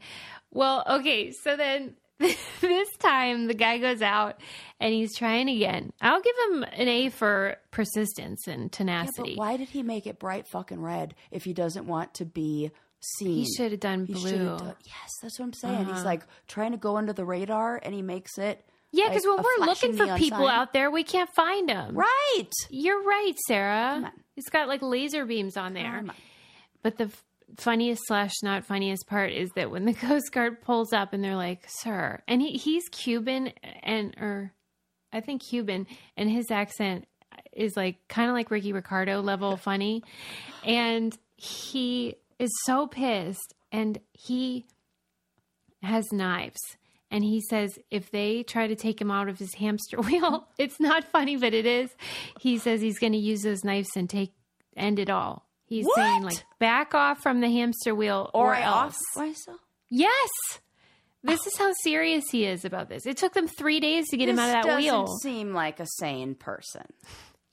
[0.53, 4.41] Well, okay, so then this time the guy goes out
[4.81, 5.93] and he's trying again.
[6.01, 9.35] I'll give him an A for persistence and Yeah, tenacity.
[9.35, 12.71] but why did he make it bright fucking red if he doesn't want to be
[13.19, 13.45] seen?
[13.45, 14.59] he should have done He blue.
[14.59, 15.85] done- yes, that's what I'm saying.
[15.87, 16.05] He's uh-huh.
[16.05, 18.65] like trying to go under the radar, and he makes it.
[18.93, 20.55] yeah, because like when we're looking for people sign.
[20.59, 21.97] out there, we can't find them.
[21.97, 22.51] right.
[22.71, 24.13] You're right, Sarah.
[24.37, 25.99] It's got like laser beams on there.
[25.99, 26.13] On.
[26.83, 27.11] But the
[27.59, 31.37] funniest slash not funniest part is that when the Coast Guard pulls up and they're
[31.37, 34.53] like, "Sir," and he he's Cuban and or
[35.13, 37.07] I think Cuban, and his accent
[37.53, 40.03] is like kind of like Ricky Ricardo level funny,
[40.65, 44.67] and he is so pissed, and he
[45.83, 46.61] has knives.
[47.09, 50.81] And he says if they try to take him out of his hamster wheel, it's
[50.81, 51.91] not funny, but it is.
[52.41, 54.33] He says he's going to use those knives and take
[54.77, 55.47] end it all.
[55.65, 58.97] He's saying like back off from the hamster wheel or, Or, I else.
[59.17, 59.27] off.
[59.89, 60.29] Yes.
[61.27, 63.07] This is how serious he is about this.
[63.07, 65.03] It took them three days to get him out of that wheel.
[65.07, 66.85] doesn't seem like a sane person.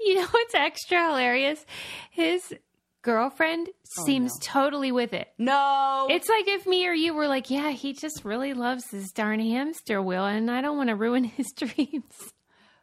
[0.00, 1.64] You know what's extra hilarious?
[2.10, 2.54] His
[3.02, 5.28] girlfriend oh, seems totally with it.
[5.38, 9.10] No, It's like if me or you were like, yeah, he just really loves this
[9.10, 12.32] darn hamster wheel, and I don't want to ruin his dreams.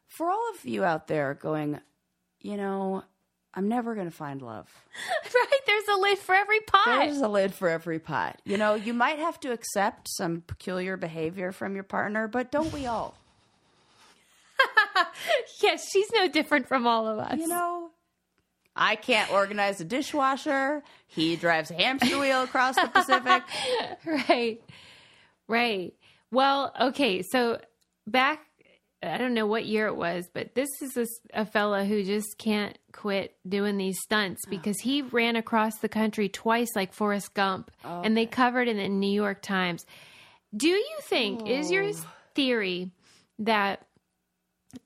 [0.07, 1.79] for all of you out there going.
[2.41, 3.03] You know,
[3.55, 4.67] I'm never going to find love.
[5.25, 5.59] right?
[5.67, 6.85] There's a lid for every pot.
[6.85, 8.41] There's a lid for every pot.
[8.45, 12.73] You know, you might have to accept some peculiar behavior from your partner, but don't
[12.73, 13.15] we all?
[15.61, 17.37] yes, she's no different from all of us.
[17.37, 17.91] You know,
[18.75, 20.81] I can't organize a dishwasher.
[21.07, 23.43] He drives a hamster wheel across the Pacific.
[24.29, 24.61] right
[25.47, 25.93] right
[26.31, 27.59] well okay so
[28.07, 28.39] back
[29.03, 31.05] i don't know what year it was but this is a,
[31.41, 34.49] a fella who just can't quit doing these stunts oh.
[34.49, 38.71] because he ran across the country twice like forrest gump oh, and they covered it
[38.71, 39.85] in the new york times.
[40.55, 41.93] Do you think is your oh.
[42.35, 42.91] theory
[43.39, 43.85] that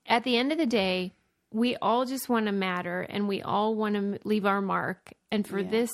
[0.06, 1.12] at the end of the day
[1.50, 5.46] we all just want to matter and we all want to leave our mark and
[5.46, 5.90] for this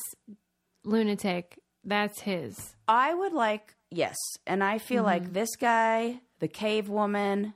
[0.85, 2.75] lunatic that's his?
[2.89, 4.17] I would like, yes.
[4.47, 5.25] And I feel mm-hmm.
[5.25, 7.55] like this guy, the cave woman,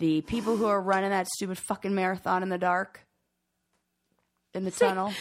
[0.00, 3.00] the people who are running that stupid fucking marathon in the dark,
[4.54, 5.12] in the tunnel.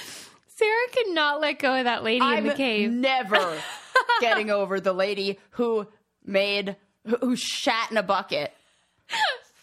[0.58, 2.89] Sarah could not let go of that lady in the cave.
[2.92, 3.62] never
[4.22, 5.88] getting over the lady who
[6.26, 8.52] made, who- shat in a bucket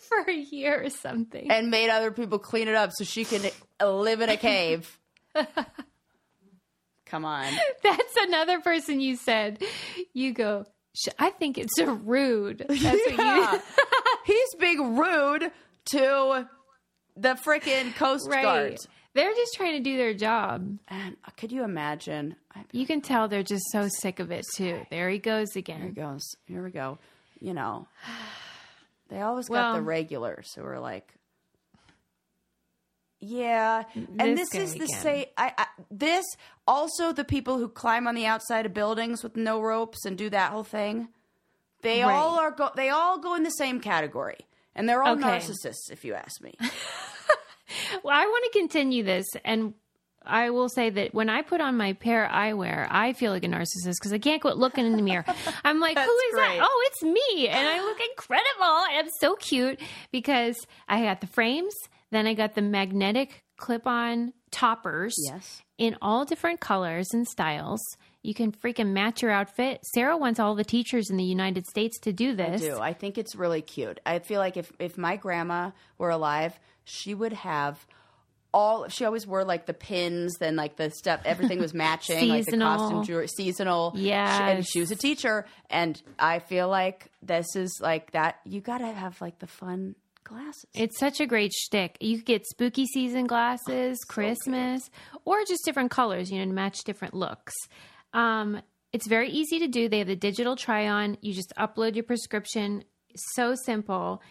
[0.08, 1.50] for a year or something.
[1.50, 3.42] and made other people clean it up so she can
[3.84, 4.98] live in a cave.
[7.06, 7.52] Come on.
[7.82, 9.62] That's another person you said.
[10.12, 12.64] You go, "Sh- I think it's a rude.
[12.68, 13.52] That's what Yeah.
[13.52, 13.60] you
[14.26, 15.50] He's being rude
[15.92, 16.48] to
[17.16, 18.42] the freaking Coast Right.
[18.42, 18.78] Guard.
[19.14, 20.78] They're just trying to do their job.
[20.88, 22.36] And uh, could you imagine?
[22.72, 24.84] You can tell they're just so sick of it too.
[24.90, 25.78] There he goes again.
[25.78, 26.22] here he goes.
[26.46, 26.98] Here we go.
[27.40, 27.86] You know,
[29.08, 31.14] they always got Well- the regulars who are like,
[33.20, 33.84] yeah.
[34.18, 35.24] And this is the same.
[35.38, 36.24] I, I this
[36.66, 40.28] also the people who climb on the outside of buildings with no ropes and do
[40.30, 41.08] that whole thing.
[41.86, 42.14] They Right.
[42.16, 42.70] all are go.
[42.74, 44.38] They all go in the same category,
[44.74, 45.38] and they're all Okay.
[45.38, 46.54] narcissists, if you ask me.
[48.02, 49.74] Well, I want to continue this, and
[50.24, 53.48] I will say that when I put on my pair eyewear, I feel like a
[53.48, 55.24] narcissist because I can't quit looking in the mirror.
[55.64, 56.58] I'm like, who is great.
[56.58, 56.68] that?
[56.68, 58.84] Oh, it's me, and I look incredible.
[58.90, 59.80] And I'm so cute
[60.12, 60.56] because
[60.88, 61.74] I got the frames,
[62.10, 65.62] then I got the magnetic clip-on toppers Yes.
[65.78, 67.80] in all different colors and styles.
[68.22, 69.80] You can freaking match your outfit.
[69.94, 72.60] Sarah wants all the teachers in the United States to do this.
[72.60, 72.78] do.
[72.80, 74.00] I think it's really cute.
[74.04, 77.86] I feel like if if my grandma were alive, she would have
[78.52, 78.88] all.
[78.88, 81.20] She always wore like the pins, then like the stuff.
[81.24, 83.92] Everything was matching, like the costume jewelry, seasonal.
[83.94, 88.40] yeah and she was a teacher, and I feel like this is like that.
[88.44, 89.94] You got to have like the fun
[90.26, 90.66] glasses.
[90.74, 91.96] It's such a great shtick.
[92.00, 94.90] You could get spooky season glasses, Christmas,
[95.24, 97.54] or just different colors, you know, to match different looks.
[98.12, 98.60] Um,
[98.92, 99.88] it's very easy to do.
[99.88, 101.16] They have the digital try on.
[101.20, 102.84] You just upload your prescription.
[103.34, 104.22] So simple.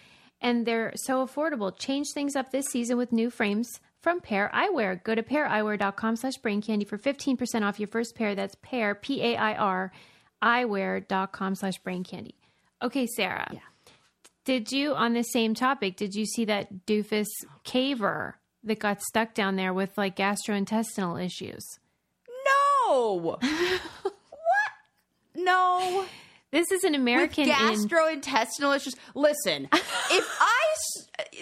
[0.41, 1.77] And they're so affordable.
[1.77, 5.03] Change things up this season with new frames from Pair Eyewear.
[5.03, 8.35] Go to paireyewear.com slash brain candy for 15% off your first pair.
[8.35, 9.91] That's pair, P A I R,
[10.43, 12.35] eyewear.com slash brain candy.
[12.83, 13.49] Okay, Sarah.
[13.51, 13.59] Yeah.
[14.45, 17.27] Did you, on the same topic, did you see that doofus
[17.65, 21.65] caver that got stuck down there with like gastrointestinal issues?
[22.87, 23.37] no.
[23.41, 23.43] what?
[25.35, 26.05] No.
[26.51, 28.95] This is an With American in gastrointestinal issues.
[29.13, 30.55] Listen, if I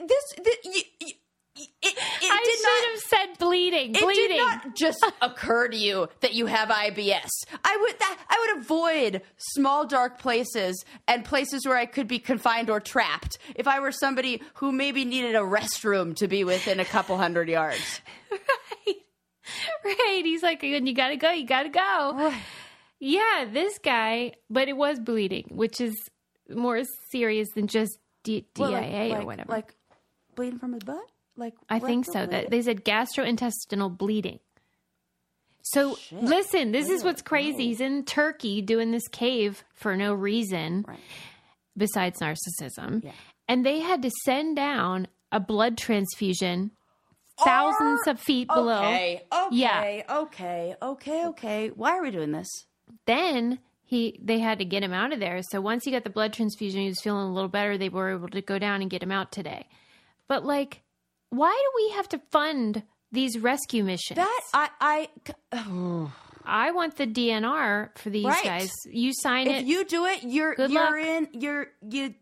[0.07, 1.13] this, this you,
[1.55, 3.95] it, it I did should not have said bleeding.
[3.95, 4.27] it bleeding.
[4.29, 7.29] did not just occur to you that you have IBS.
[7.63, 12.19] I would that I would avoid small dark places and places where I could be
[12.19, 16.79] confined or trapped if I were somebody who maybe needed a restroom to be within
[16.79, 18.01] a couple hundred yards.
[18.31, 18.95] right.
[19.83, 20.21] Right.
[20.23, 22.33] He's like, when you gotta go, you gotta go.
[22.99, 25.93] Yeah, this guy, but it was bleeding, which is
[26.49, 29.51] more serious than just D- DIA Well, like- or like- whatever.
[29.51, 29.75] Like
[30.35, 31.03] bleeding from his butt?
[31.35, 32.25] Like I think so.
[32.25, 34.39] That they said gastrointestinal bleeding.
[35.63, 36.21] So Shit.
[36.23, 37.67] listen, this is what's crazy.
[37.67, 40.99] He's in Turkey doing this cave for no reason Right.
[41.77, 43.03] besides narcissism.
[43.03, 43.11] Yeah.
[43.47, 46.71] And they had to send down a blood transfusion
[47.43, 48.83] thousands Or- of feet below.
[48.83, 50.03] Okay, okay, Yeah.
[50.09, 51.69] okay, okay, okay.
[51.69, 52.49] Why are we doing this?
[53.05, 55.41] Then he they had to get him out of there.
[55.49, 57.77] So once he got the blood transfusion, he was feeling a little better.
[57.77, 59.65] They were able to go down and get him out today.
[60.27, 60.82] But like,
[61.35, 64.17] why do we have to fund these rescue missions?
[64.17, 64.69] That I
[65.51, 66.07] I
[66.45, 68.43] I want the DNR for these Right.
[68.43, 68.71] guys.
[68.85, 69.65] You sign if it.
[69.65, 70.95] you do it, you're you're luck.
[70.97, 71.27] in.
[71.33, 72.13] You're you.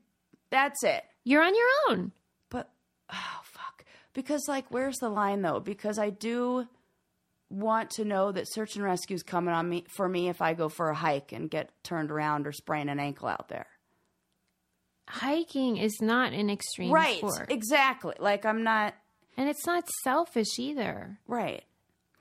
[0.50, 1.04] That's it.
[1.24, 2.12] you're on your own.
[2.50, 2.70] But
[3.12, 5.60] oh fuck, because like, where's the line though?
[5.60, 6.68] Because I do
[7.50, 10.54] want to know that search and rescue is coming on me for me if I
[10.54, 13.68] go for a hike and get turned around or sprain an ankle out there.
[15.10, 17.18] Hiking is not an extreme right.
[17.18, 18.16] sport, Exactly.
[18.20, 18.94] Like I'm not
[19.38, 21.20] and it's not selfish either.
[21.28, 21.64] right.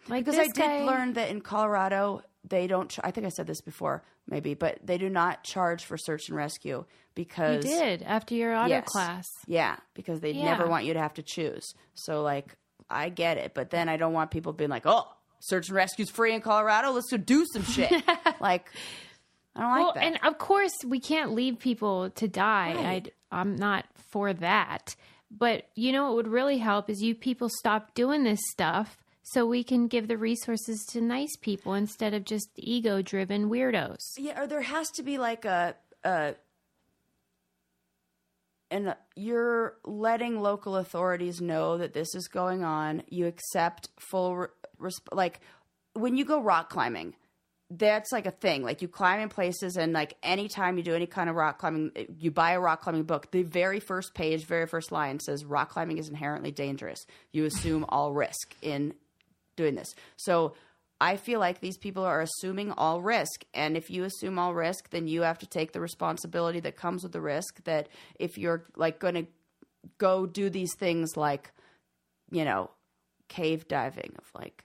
[0.08, 2.88] Like Because I did guy- learn that in Colorado they don't.
[2.90, 6.28] Ch- I think I said this before, maybe, but they do not charge for search
[6.28, 8.86] and rescue because You did after your auto Yes.
[8.88, 9.26] class.
[9.46, 10.44] Yeah, because they Yeah.
[10.46, 11.74] never want you to have to choose.
[11.94, 12.56] So like,
[12.88, 15.06] I get it, but then I don't want people being like, "Oh,
[15.40, 16.92] search and rescue's free in Colorado.
[16.92, 17.90] Let's go do some shit."
[18.40, 18.70] like,
[19.54, 20.02] I don't like well, that.
[20.04, 22.72] and of course, we can't leave people to die.
[22.74, 22.86] Right.
[22.86, 24.96] I'd, I'm not for that.
[25.30, 29.46] But you know what would really help is you people stop doing this stuff so
[29.46, 33.98] we can give the resources to nice people instead of just ego driven weirdos.
[34.18, 36.34] yeah, or there has to be like a a.
[38.72, 43.02] And you're letting local authorities know that this is going on.
[43.08, 44.46] You accept full, re-
[44.80, 45.40] resp- like
[45.94, 47.16] when you go rock climbing,
[47.70, 48.64] that's like a thing.
[48.64, 51.92] Like you climb in places, and like anytime you do any kind of rock climbing,
[51.94, 53.30] eh, you buy a rock climbing book.
[53.30, 57.06] The very first page, very first line says rock climbing is inherently dangerous.
[57.32, 58.94] You assume all risk in
[59.56, 59.94] doing this.
[60.16, 60.54] So
[61.00, 63.44] I feel like these people are assuming all risk.
[63.54, 67.02] And if you assume all risk, then you have to take the responsibility that comes
[67.02, 69.26] with the risk that if you're like going to
[69.98, 71.52] go do these things like,
[72.30, 72.70] you know,
[73.28, 74.64] cave diving of like,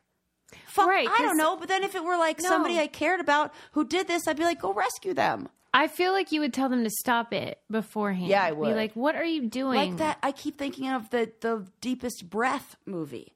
[0.67, 1.55] fuck, Right, I don't know.
[1.57, 2.49] But then if it were like No.
[2.49, 5.49] somebody I cared about who did this, I'd be like, go rescue them.
[5.73, 8.27] I feel like you would tell them to stop it beforehand.
[8.29, 8.67] Yeah, I would.
[8.69, 9.75] Be like, what are you doing?
[9.77, 13.33] Like that, I keep thinking of the, the deepest breath movie.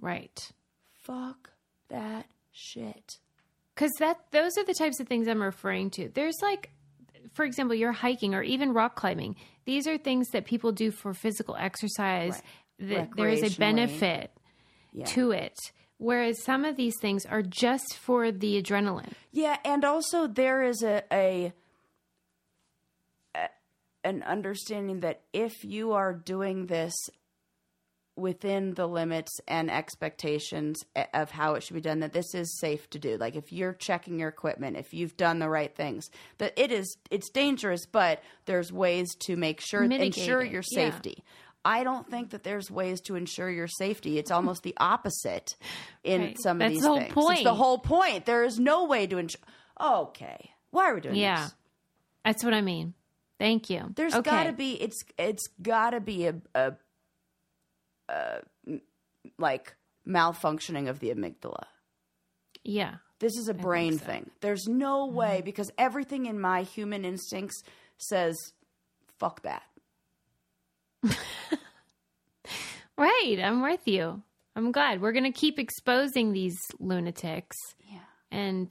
[0.00, 0.52] Right.
[1.02, 1.50] Fuck
[1.88, 3.18] that shit.
[3.74, 6.08] because that those are the types of things I'm referring to.
[6.14, 6.70] There's like,
[7.34, 9.34] for example, you're hiking or even rock climbing.
[9.64, 12.40] These are things that people do for physical exercise.
[12.78, 14.30] That there is a benefit
[14.92, 15.04] Yeah.
[15.06, 15.56] to it,
[16.02, 19.12] whereas some of these things are just for the adrenaline.
[19.30, 21.52] Yeah, and also there is a, a,
[23.34, 23.48] a
[24.04, 26.92] an understanding that if you are doing this
[28.14, 30.84] within the limits and expectations
[31.14, 33.16] of how it should be done that this is safe to do.
[33.16, 36.98] Like if you're checking your equipment if you've done the right things that it is
[37.10, 41.24] it's dangerous but there's ways to make sure Mitigate ensure it, your safety
[41.64, 44.18] I don't think that there's ways to ensure your safety.
[44.18, 45.54] It's almost the opposite
[46.02, 46.36] in Right.
[46.42, 47.08] some of That's these the whole things.
[47.08, 47.44] It's point.
[47.44, 48.26] the whole point.
[48.26, 49.40] There is no way to ensure.
[49.80, 51.54] Okay, why are we doing Yeah, this?
[52.24, 52.94] that's what I mean.
[53.38, 53.92] Thank you.
[53.96, 54.30] There's okay.
[54.30, 54.72] got to be.
[54.80, 56.72] It's it's got to be a a
[59.38, 59.74] like
[60.06, 61.64] malfunctioning of the amygdala.
[62.64, 62.96] yeah.
[63.18, 63.98] This is a brain so.
[63.98, 64.06] Mm-hmm.
[64.10, 64.30] thing.
[64.40, 67.62] There's no way because everything in my human instincts
[67.98, 68.36] says,
[69.20, 69.62] "Fuck that."
[72.98, 73.38] Right.
[73.42, 74.22] I'm with you.
[74.54, 75.00] I'm glad.
[75.00, 77.56] We're going to keep exposing these lunatics
[77.90, 78.00] Yeah.
[78.30, 78.70] and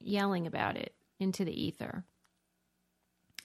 [0.00, 2.04] yelling about it into the ether.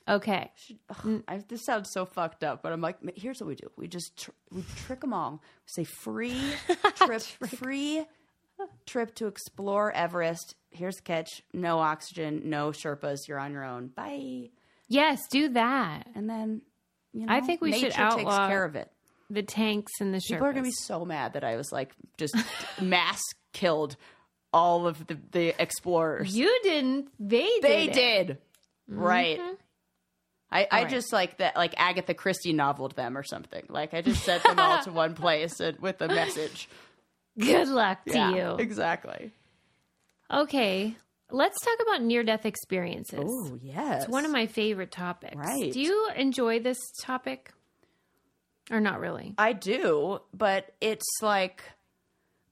[0.07, 0.51] Okay.
[0.89, 3.87] Ugh, I, this sounds so fucked up, but I'm like, here's what we do: we
[3.87, 5.31] just tr- we trick them all.
[5.31, 6.41] We say free
[6.95, 8.05] trip, free
[8.85, 10.55] trip to explore Everest.
[10.71, 13.27] Here's the catch: no oxygen, no Sherpas.
[13.27, 13.87] You're on your own.
[13.87, 14.49] Bye.
[14.87, 16.07] Yes, do that.
[16.13, 16.61] And then,
[17.15, 18.91] you know, I think we should outlaw- care of it.
[19.29, 22.35] The tanks and the People are gonna be so mad that I was like just
[22.81, 23.21] mass
[23.53, 23.95] killed
[24.53, 26.35] all of the, the explorers.
[26.35, 27.09] You didn't.
[27.19, 27.63] They did.
[27.63, 27.93] they it.
[27.93, 28.37] did,
[28.87, 29.39] right?
[29.39, 29.53] Mm-hmm.
[30.51, 30.89] I, I right.
[30.89, 33.65] just like that, like Agatha Christie noveled them or something.
[33.67, 36.69] Like I just sent them all to one place and, with a message.
[37.37, 38.55] Good luck to Yeah, you.
[38.57, 39.31] exactly.
[40.31, 40.95] Okay,
[41.35, 43.19] let's talk about near death experiences.
[43.27, 45.35] Oh yes, It's one of my favorite topics.
[45.35, 45.71] Right.
[45.71, 47.51] Do you enjoy this topic?
[48.71, 49.35] Or not really?
[49.37, 51.61] I do, but it's like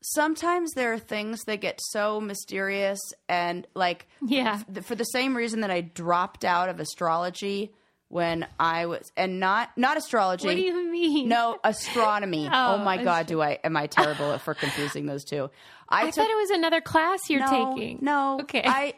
[0.02, 4.62] sometimes there are things that get so mysterious and like Yeah.
[4.84, 7.74] for the same reason that I dropped out of astrology
[8.10, 10.48] when I was and not not astrology.
[10.48, 11.28] What do you mean?
[11.30, 12.48] No, astronomy.
[12.48, 15.50] oh, Oh, my astro- god, do I am I terrible for confusing those two?
[15.90, 18.00] I took- thought it was another class you're no, taking.
[18.02, 18.40] No.
[18.42, 18.64] Okay.
[18.66, 18.94] I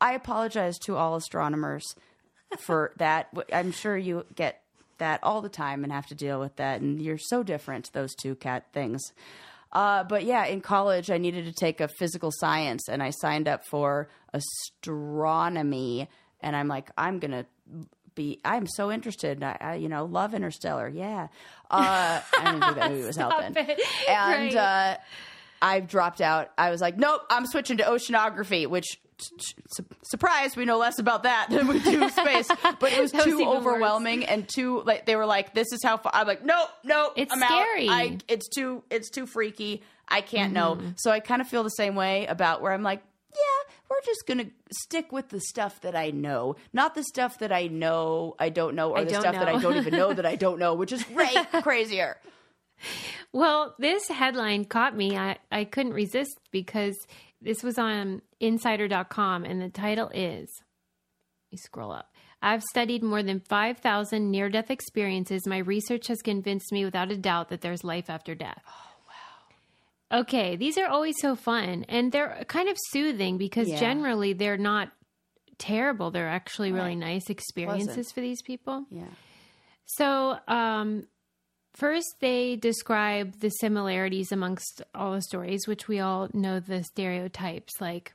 [0.00, 1.84] I apologize to all astronomers
[2.58, 3.28] for that.
[3.52, 4.62] I'm sure you get
[4.98, 8.14] that all the time and have to deal with that and you're so different those
[8.14, 9.00] two cat things.
[9.72, 13.48] Uh, but yeah, in college I needed to take a physical science and I signed
[13.48, 16.08] up for astronomy
[16.40, 17.46] and I'm like I'm going to
[18.18, 19.42] be I'm so interested.
[19.42, 20.88] I, I you know love Interstellar.
[20.88, 21.28] Yeah.
[21.70, 23.54] Uh, I didn't think that movie was helping.
[23.56, 23.80] it.
[24.08, 24.56] And Right.
[24.56, 24.96] uh,
[25.62, 26.50] I dropped out.
[26.58, 28.86] I was like, nope, I'm switching to oceanography, which
[29.18, 32.48] su- surprise, we know less about that than we do space.
[32.78, 33.56] But it was too even worse.
[33.58, 36.12] overwhelming and too like they were like, this is how far.
[36.14, 37.88] I'm like, nope, nope, It's I'm scary.
[37.88, 39.82] I it's too it's too freaky.
[40.08, 40.84] I can't Mm-hmm.
[40.86, 40.92] know.
[40.96, 43.02] So I kind of feel the same way about where I'm like,
[43.90, 47.68] we're just gonna stick with the stuff that I know, not the stuff that I
[47.68, 50.36] know I don't know, or I the stuff that I don't even know that I
[50.44, 52.18] don't know, which is way crazier.
[53.32, 55.16] Well, this headline caught me.
[55.16, 56.96] I, I couldn't resist because
[57.40, 60.48] this was on insider.com and the title is
[61.50, 62.12] let me scroll up.
[62.40, 65.46] I've studied more than 5,000 near death experiences.
[65.46, 68.62] My research has convinced me without a doubt that there's life after death.
[68.68, 68.87] Oh.
[70.12, 73.78] Okay, these are always so fun and they're kind of soothing because Yeah.
[73.78, 74.90] generally they're not
[75.58, 76.10] terrible.
[76.10, 76.98] They're actually really Right.
[76.98, 78.14] nice experiences Pleasant.
[78.14, 78.86] for these people.
[78.90, 79.08] Yeah.
[79.84, 81.08] So, um,
[81.74, 87.80] first, they describe the similarities amongst all the stories, which we all know the stereotypes,
[87.80, 88.14] like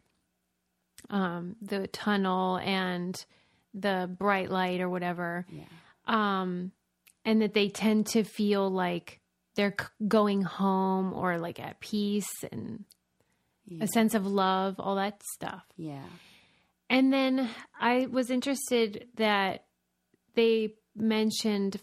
[1.10, 3.25] um, the tunnel and
[3.73, 5.45] the bright light or whatever.
[5.51, 5.65] Yeah.
[6.06, 6.71] Um,
[7.25, 9.19] and that they tend to feel like
[9.55, 9.75] they're
[10.07, 12.85] going home or like at peace and
[13.65, 13.83] Yeah.
[13.83, 15.63] a sense of love, all that stuff.
[15.77, 16.03] Yeah.
[16.89, 19.65] And then I was interested that
[20.35, 21.79] they mentioned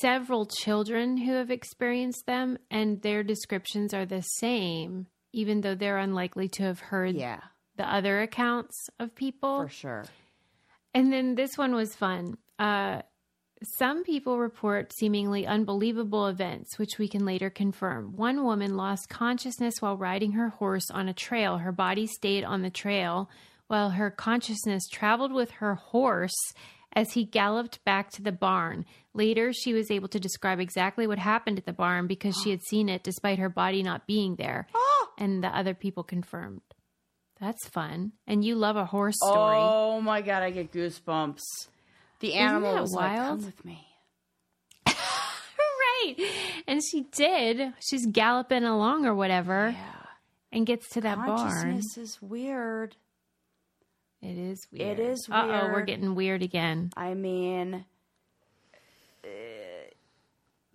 [0.00, 5.98] several children who have experienced them, and their descriptions are the same, even though they're
[5.98, 7.40] unlikely to have heard Yeah.
[7.76, 9.62] the other accounts of people.
[9.62, 10.04] For sure.
[10.94, 12.38] And then this one was fun.
[12.58, 13.02] Uh,
[13.62, 18.16] some people report seemingly unbelievable events, which we can later confirm.
[18.16, 21.58] One woman lost consciousness while riding her horse on a trail.
[21.58, 23.28] Her body stayed on the trail
[23.66, 26.36] while her consciousness traveled with her horse
[26.92, 28.84] as he galloped back to the barn.
[29.12, 32.62] Later, she was able to describe exactly what happened at the barn because she had
[32.62, 34.66] seen it despite her body not being there.
[34.74, 35.08] Oh!
[35.18, 36.62] And the other people confirmed.
[37.40, 38.12] That's fun.
[38.26, 39.56] And you love a horse story.
[39.58, 41.42] Oh my god, I get goosebumps.
[42.20, 43.44] The animal that was like, "Come wild?
[43.46, 43.86] with me."
[44.86, 46.14] right.
[46.66, 47.72] And she did.
[47.80, 49.92] She's galloping along or whatever Yeah.
[50.52, 51.36] and gets to that barn.
[51.38, 52.96] Consciousness is weird.
[54.20, 54.98] It is weird.
[54.98, 55.44] It is weird.
[55.50, 56.90] oh, we're getting weird again.
[56.96, 57.84] I mean,
[59.24, 59.28] uh,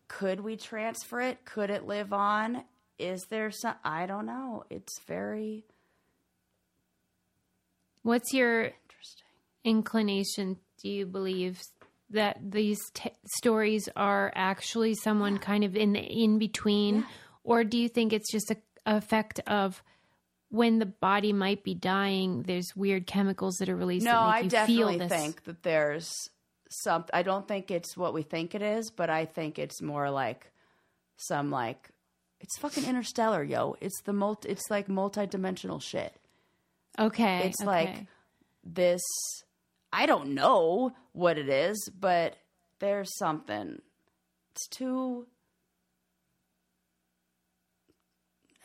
[0.07, 1.43] could we transfer it?
[1.43, 2.63] Could it live on?
[2.97, 3.75] Is there some?
[3.83, 4.63] I don't know.
[4.69, 5.65] It's very
[8.03, 8.71] What's your.
[9.63, 10.57] Inclination?
[10.81, 11.61] Do you believe
[12.09, 17.05] that these t- stories are actually someone kind of in the in between,
[17.43, 19.81] or do you think it's just a effect of
[20.49, 22.43] when the body might be dying?
[22.43, 24.05] There's weird chemicals that are released.
[24.05, 25.19] No, I you definitely feel this.
[25.21, 26.11] think that there's
[26.69, 27.05] some.
[27.13, 30.51] I don't think it's what we think it is, but I think it's more like
[31.15, 31.89] some like
[32.41, 33.77] it's fucking interstellar, yo.
[33.79, 34.49] It's the multi.
[34.49, 36.13] It's like multi-dimensional shit.
[36.99, 37.65] Okay, It's okay.
[37.67, 38.05] like
[38.63, 39.01] this.
[39.93, 42.35] I don't know what it is, but
[42.79, 43.79] there's something.
[44.51, 45.27] It's too.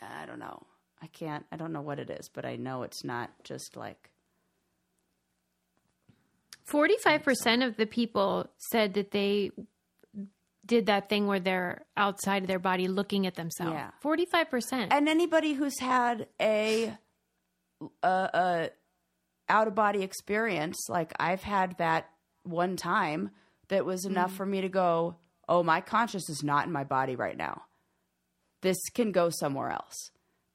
[0.01, 0.67] I don't know.
[1.03, 1.45] I can't.
[1.53, 4.11] I don't know what it is, but I know it's not just like.
[6.69, 9.51] 45% of the people said that they
[10.67, 13.75] did that thing where they're outside of their body looking at themselves.
[13.75, 13.91] Yeah.
[14.03, 14.89] 45%.
[14.91, 16.95] and anybody who's had a
[18.03, 18.71] a, a
[19.49, 22.09] out of body experience like i've had that
[22.45, 23.31] one time
[23.69, 24.37] that was enough mm.
[24.37, 25.17] for me to go
[25.49, 27.63] oh my conscious is not in my body right now
[28.63, 30.11] this can go somewhere else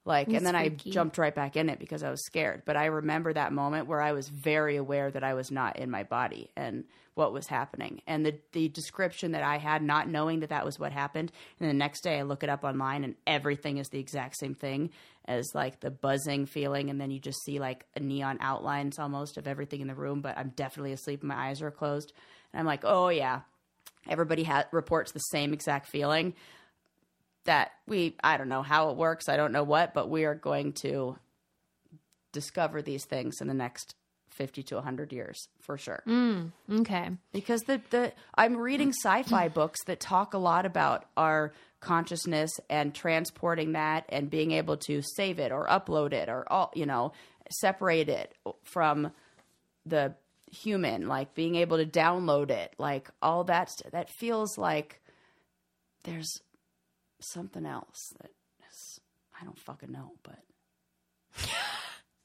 [0.06, 0.90] Like, and then freaky.
[0.90, 2.62] I jumped right back in it because I was scared.
[2.66, 5.90] But I remember that moment where I was very aware that I was not in
[5.90, 6.84] my body and
[7.14, 8.02] what was happening.
[8.06, 11.32] And the, the description that I had, not knowing that that was what happened.
[11.58, 14.54] And the next day I look it up online and everything is the exact same
[14.54, 14.90] thing
[15.26, 16.90] as like the buzzing feeling.
[16.90, 20.20] And then you just see like a neon outlines almost of everything in the room.
[20.20, 22.12] But I'm definitely asleep my eyes are closed.
[22.52, 23.40] And I'm like, oh, yeah.
[24.08, 26.34] Everybody ha- reports the same exact feeling
[27.44, 30.34] that we I don't know how it works, I don't know what, but we are
[30.34, 31.16] going to
[32.32, 33.94] discover these things in the next
[34.34, 36.02] 50 to 100 years for sure.
[36.06, 37.10] Mm, okay.
[37.32, 42.94] Because the the I'm reading sci-fi books that talk a lot about our consciousness and
[42.94, 47.12] transporting that and being able to save it or upload it or all, you know,
[47.50, 49.12] separate it from
[49.86, 50.14] the
[50.50, 55.00] human, like being able to download it, like all that st- that feels like
[56.04, 56.40] there's
[57.20, 58.30] something else that
[58.70, 59.00] is
[59.40, 60.38] I don't fucking know, but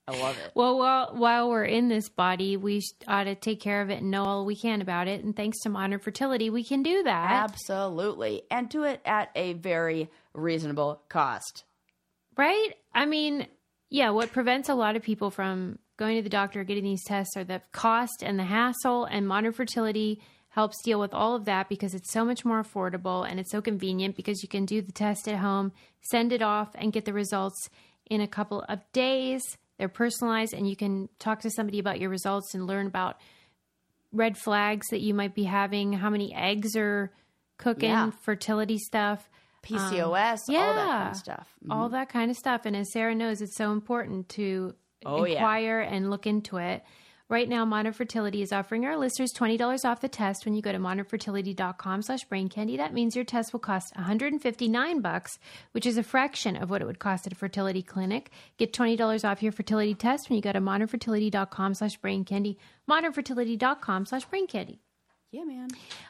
[0.09, 0.51] I love it.
[0.55, 4.11] Well, while while we're in this body, we ought to take care of it and
[4.11, 5.23] know all we can about it.
[5.23, 7.43] And thanks to modern fertility, we can do that.
[7.43, 8.43] Absolutely.
[8.49, 11.63] And do it at a very reasonable cost.
[12.37, 12.73] Right?
[12.93, 13.47] I mean,
[13.89, 17.35] yeah, what prevents a lot of people from going to the doctor, getting these tests,
[17.35, 19.05] are the cost and the hassle.
[19.05, 23.29] And modern fertility helps deal with all of that because it's so much more affordable
[23.29, 26.69] and it's so convenient because you can do the test at home, send it off,
[26.75, 27.69] and get the results
[28.09, 29.57] in a couple of days.
[29.79, 33.17] They're personalized, and you can talk to somebody about your results and learn about
[34.11, 37.11] red flags that you might be having, how many eggs are
[37.57, 38.11] cooking, Yeah.
[38.23, 39.27] fertility stuff
[39.71, 41.47] um, PCOS, all that kind of stuff.
[41.69, 41.93] all mm-hmm.
[41.93, 42.65] that kind of stuff.
[42.65, 44.73] And as Sarah knows, it's so important to
[45.05, 45.33] Oh, yeah.
[45.35, 46.83] inquire and look into it.
[47.31, 50.71] Right now, Modern Fertility is offering our listeners $20 off the test when you go
[50.71, 52.77] to modernfertility.com slash brain candy.
[52.77, 55.37] That means your test will cost 159 bucks,
[55.73, 58.31] which is a fraction of what it would cost at a fertility clinic.
[58.57, 62.57] Get $20 off your fertility test when you go to modernfertility.com slash brain candy.
[62.89, 64.79] Modernfertility.com slash brain candy.
[65.31, 65.67] Yeah, man.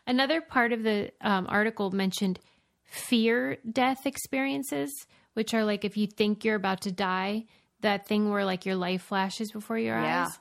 [0.08, 2.40] Another part of the um, article mentioned
[2.86, 7.44] fear death experiences, which are like if you think you're about to die,
[7.82, 10.28] that thing where like your life flashes before your Yeah.
[10.28, 10.40] eyes.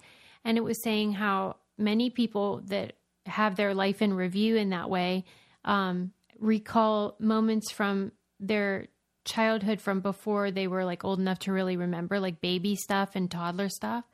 [0.48, 2.94] And it was saying how many people that
[3.26, 5.26] have their life in review in that way
[5.66, 8.86] um, recall moments from their
[9.26, 13.30] childhood from before they were like old enough to really remember, like baby stuff and
[13.30, 14.06] toddler stuff.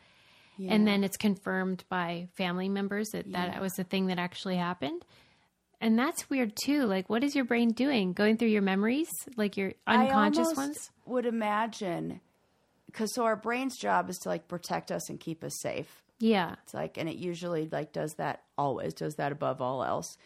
[0.59, 5.05] And then it's confirmed by family members that that was the thing that actually happened.
[5.81, 6.87] And that's weird too.
[6.87, 8.13] Like, what is your brain doing?
[8.13, 10.91] Going through your memories, like your unconscious ones?
[11.07, 12.21] would imagine
[12.87, 16.04] because so our brain's job is to like protect us and keep us safe.
[16.19, 16.55] Yeah.
[16.63, 20.17] It's like, and it usually like does that always does that above all else.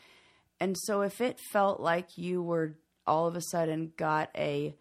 [0.60, 2.76] And so if it felt like you were
[3.06, 4.74] all of a sudden got a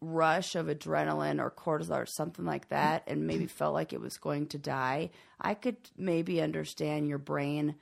[0.00, 3.56] rush of adrenaline or cortisol or something like that and maybe mm-hmm.
[3.56, 5.10] felt like it was going to die,
[5.40, 7.76] I could maybe understand your brain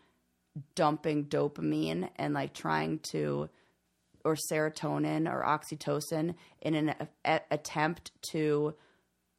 [0.75, 3.49] dumping dopamine and like trying to
[4.25, 8.75] or serotonin or oxytocin in an a- a- attempt to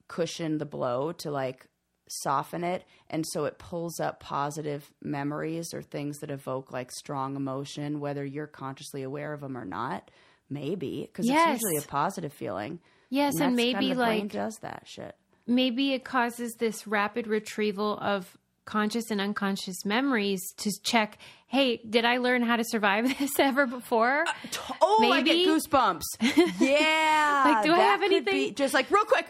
[0.08, 1.66] cushion the blow to like
[2.08, 7.36] soften it and so it pulls up positive memories or things that evoke like strong
[7.36, 10.12] emotion whether you're consciously aware of them or not
[10.50, 11.56] maybe because Yes.
[11.56, 12.80] it's usually a positive feeling
[13.10, 15.16] Yes, and, that's maybe kind of like does that shit
[15.48, 22.04] maybe it causes this rapid retrieval of conscious and unconscious memories to check, hey, did
[22.04, 24.26] I learn how to survive this ever before?
[24.28, 24.34] Uh,
[24.82, 26.02] oh i get goosebumps
[26.60, 28.34] yeah Like, do I have anything?
[28.34, 29.28] be- just like real quick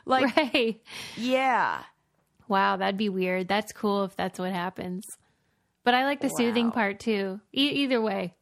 [0.06, 0.80] like right.
[1.16, 1.82] yeah
[2.48, 3.46] Wow, that'd be weird.
[3.46, 5.04] That's cool if that's what happens.
[5.84, 7.40] But I like the soothing part too.
[7.54, 8.34] E- either way,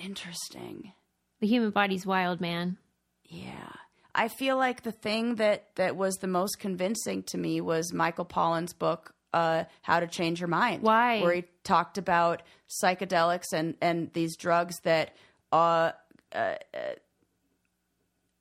[0.00, 0.92] interesting
[1.40, 2.76] the human body's wild, man.
[3.24, 3.68] Yeah.
[4.14, 8.24] I feel like the thing that that was the most convincing to me was Michael
[8.24, 10.82] Pollan's book uh, How to Change Your Mind.
[10.82, 11.20] Why?
[11.20, 12.42] Where he talked about
[12.82, 15.14] psychedelics and and these drugs that
[15.52, 15.92] uh,
[16.34, 16.54] uh,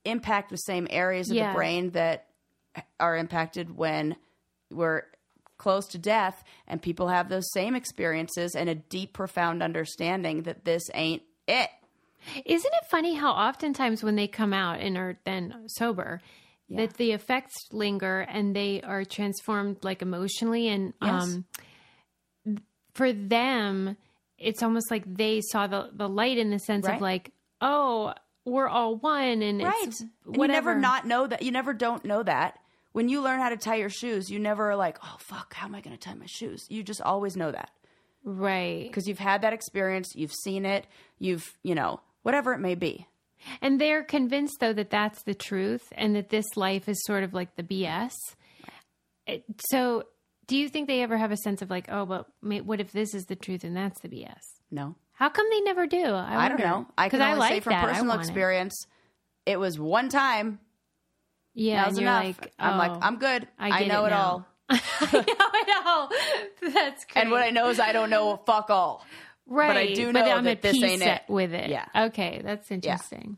[0.04, 1.52] impact the same areas of Yeah.
[1.52, 2.28] the brain that
[3.00, 4.16] are impacted when
[4.72, 5.04] we're
[5.58, 10.66] close to death and people have those same experiences and a deep profound understanding that
[10.66, 11.70] this ain't it.
[12.46, 16.20] Isn't it funny how oftentimes when they come out and are then sober,
[16.72, 21.24] that the effects linger and they are transformed like emotionally and Yes.
[21.24, 21.46] um
[22.94, 23.98] for them
[24.38, 26.96] it's almost like they saw the the light in the sense Right.
[26.96, 28.14] of like, oh,
[28.44, 29.74] we're all one and right.
[29.88, 31.42] it's And you never not know that.
[31.42, 32.60] You never don't know that.
[32.96, 35.68] When you learn how to tie your shoes, you never are like, oh fuck, how
[35.68, 36.66] am I going to tie my shoes?
[36.70, 37.72] You just always know that
[38.24, 38.88] right.
[38.88, 40.88] because you've had that experience, you've seen it,
[41.20, 43.06] you've you know whatever it may be.
[43.62, 47.34] And they're convinced, though, that that's the truth and that this life is sort of
[47.34, 48.14] like the BS.
[49.28, 50.04] It- So,
[50.48, 52.28] do you think they ever have a sense of like, oh, but
[52.66, 54.40] what if this is the truth and that's the BS?
[54.72, 54.96] No.
[55.14, 56.04] How come they never do?
[56.06, 56.88] I, I don't know.
[56.98, 57.86] I can I only like say from that.
[57.86, 58.24] Personal want it.
[58.24, 58.86] experience,
[59.46, 59.60] it.
[59.60, 60.60] was one time.
[61.56, 62.24] Yeah, That and you're enough.
[62.26, 63.48] like, I'm like, oh, I'm good.
[63.58, 64.46] I I, know it it, all.
[64.70, 64.80] I
[65.12, 66.10] know it all.
[66.74, 67.22] That's great.
[67.22, 69.06] And what I know is I don't know fuck all.
[69.48, 69.70] right?
[69.70, 71.22] But I do know I'm that at this ain't it.
[71.30, 71.70] with it.
[71.70, 71.86] Yeah.
[71.96, 73.38] Okay, that's interesting.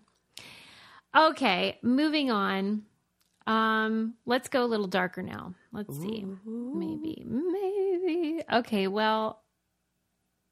[1.16, 2.84] Okay, moving on.
[3.46, 5.54] Um, let's go a little darker now.
[5.72, 6.26] Let's see.
[6.46, 8.44] Maybe, maybe.
[8.52, 9.42] Okay, well,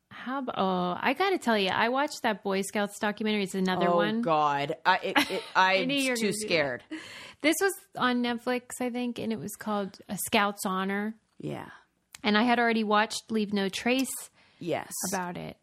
[0.09, 0.55] how about?
[0.57, 3.43] Oh, I got to tell you, I watched that Boy Scouts documentary.
[3.43, 4.22] It's another oh one.
[4.22, 6.84] God, I it, it, I'm too scared.
[7.45, 11.13] This was on Netflix, I think, and it was called A Scout's Honor.
[11.39, 11.69] Yeah.
[12.23, 14.09] And I had already watched Leave No Trace
[14.57, 14.91] Yes.
[15.13, 15.55] about it.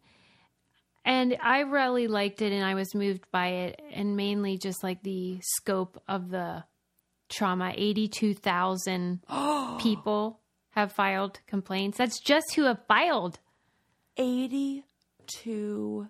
[1.03, 5.03] And I really liked it and I was moved by it and mainly just like
[5.03, 6.63] the scope of the
[7.27, 7.73] trauma.
[7.75, 9.21] 82,000
[9.79, 11.97] people have filed complaints.
[11.97, 13.39] That's just who have filed.
[14.15, 16.07] eighty-two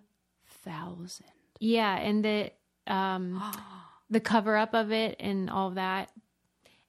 [0.64, 1.26] thousand.
[1.60, 2.52] Yeah, and the
[2.86, 3.42] um
[4.14, 6.10] the cover up of it and all that.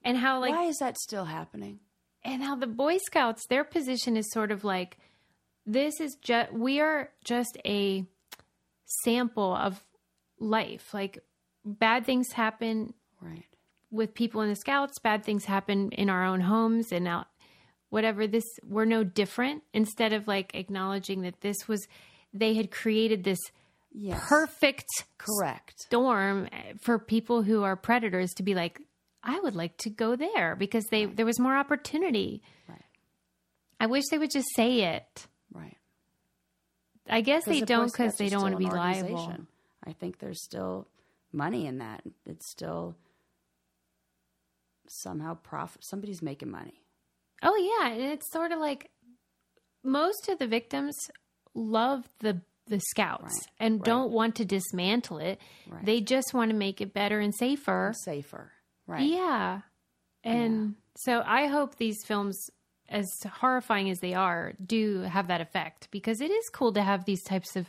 [0.05, 1.81] And how like Why is that still happening?
[2.25, 4.99] and how the Boy Scouts, their position is sort of like
[5.66, 8.05] this is just we are just a
[9.03, 9.83] sample of
[10.39, 10.93] life.
[10.95, 11.18] Like
[11.64, 13.45] bad things happen Right.
[13.91, 17.27] with people in the Scouts, bad things happen in our own homes and out
[17.89, 18.27] whatever.
[18.27, 19.62] This we're no different.
[19.72, 21.87] Instead of like acknowledging that this was
[22.33, 23.41] they had created this
[23.97, 24.21] Yes.
[24.29, 24.89] perfect
[25.19, 25.79] Correct.
[25.79, 28.81] storm eh, for people who are predators to be like,
[29.23, 32.43] I would like to go there because they there was more opportunity.
[32.69, 32.83] Right.
[33.79, 35.27] I wish they would just say it.
[35.53, 35.79] Right.
[37.09, 39.37] I guess they don't because they don't want to be liable.
[39.87, 40.89] I think there's still
[41.33, 42.03] money in that.
[42.27, 42.97] It's still
[44.89, 45.85] somehow profit.
[45.85, 46.83] Somebody's making money.
[47.43, 48.91] Oh yeah, and it's sort of like
[49.83, 50.97] most of the victims
[51.55, 53.85] love the the scouts Right, and right.
[53.85, 55.41] don't want to dismantle it.
[55.69, 55.85] Right.
[55.85, 57.93] They just want to make it better and safer.
[58.05, 58.53] Safer.
[58.87, 59.07] Right.
[59.09, 59.61] Yeah.
[60.23, 62.39] And so I hope these films,
[62.89, 63.07] as
[63.41, 67.23] horrifying as they are, do have that effect because it is cool to have these
[67.23, 67.67] types of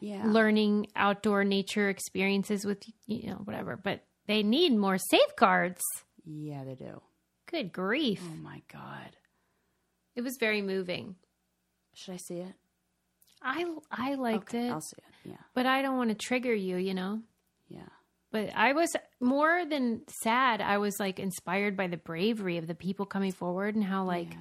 [0.00, 0.22] Yeah.
[0.26, 3.76] learning outdoor nature experiences with, you know, whatever.
[3.76, 5.80] But they need more safeguards.
[6.24, 7.02] Yeah, they do.
[7.50, 8.20] Good grief.
[8.22, 9.16] Oh my God.
[10.14, 11.16] It was very moving.
[11.94, 12.54] Should I see it?
[13.42, 15.30] I, I liked okay, it, I'll see it.
[15.30, 15.36] Yeah.
[15.54, 17.20] but I don't want to trigger you, you know?
[17.68, 17.82] Yeah.
[18.30, 20.60] But I was more than sad.
[20.60, 24.36] I was like inspired by the bravery of the people coming forward and how like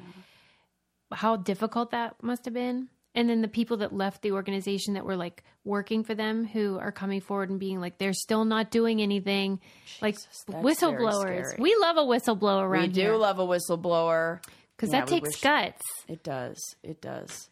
[1.12, 2.90] how difficult that must have been.
[3.16, 6.78] And then the people that left the organization that were like working for them who
[6.78, 9.60] are coming forward and being like they're still not doing anything.
[10.02, 11.58] like Jesus, that's whistleblowers.
[11.58, 14.40] We love a whistleblower We do here love a whistleblower.
[14.76, 15.82] because Yeah, that takes guts.
[16.08, 16.76] It does.
[16.84, 17.50] It does.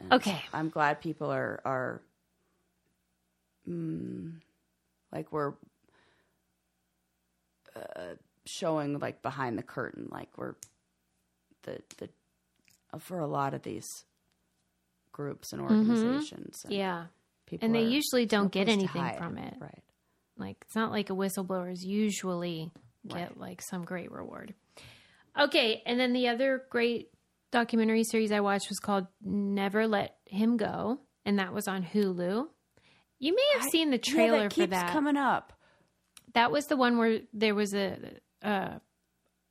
[0.00, 0.42] And Okay.
[0.52, 2.02] I'm glad people are are
[3.68, 4.32] mm,
[5.12, 5.54] like we're
[7.76, 8.14] uh,
[8.46, 10.54] showing like behind the curtain, like we're
[11.62, 12.08] the the
[12.92, 13.86] uh, for a lot of these
[15.12, 16.62] groups and organizations.
[16.64, 16.72] Mm-hmm.
[16.72, 17.04] Yeah.
[17.46, 19.18] people And they usually don't get anything hide.
[19.18, 19.54] from it.
[19.60, 19.82] right?
[20.36, 22.70] Like it's not like a whistleblowers usually
[23.06, 23.38] get Right.
[23.38, 24.54] like some great reward.
[25.38, 27.10] Okay, and then the other great
[27.50, 32.46] documentary series I watched was called Never Let Him Go, and that was on Hulu.
[33.18, 34.92] You may have seen the yeah, trailer that for that.
[34.92, 35.52] coming up.
[36.34, 37.98] that was the one where there was a
[38.42, 38.78] uh,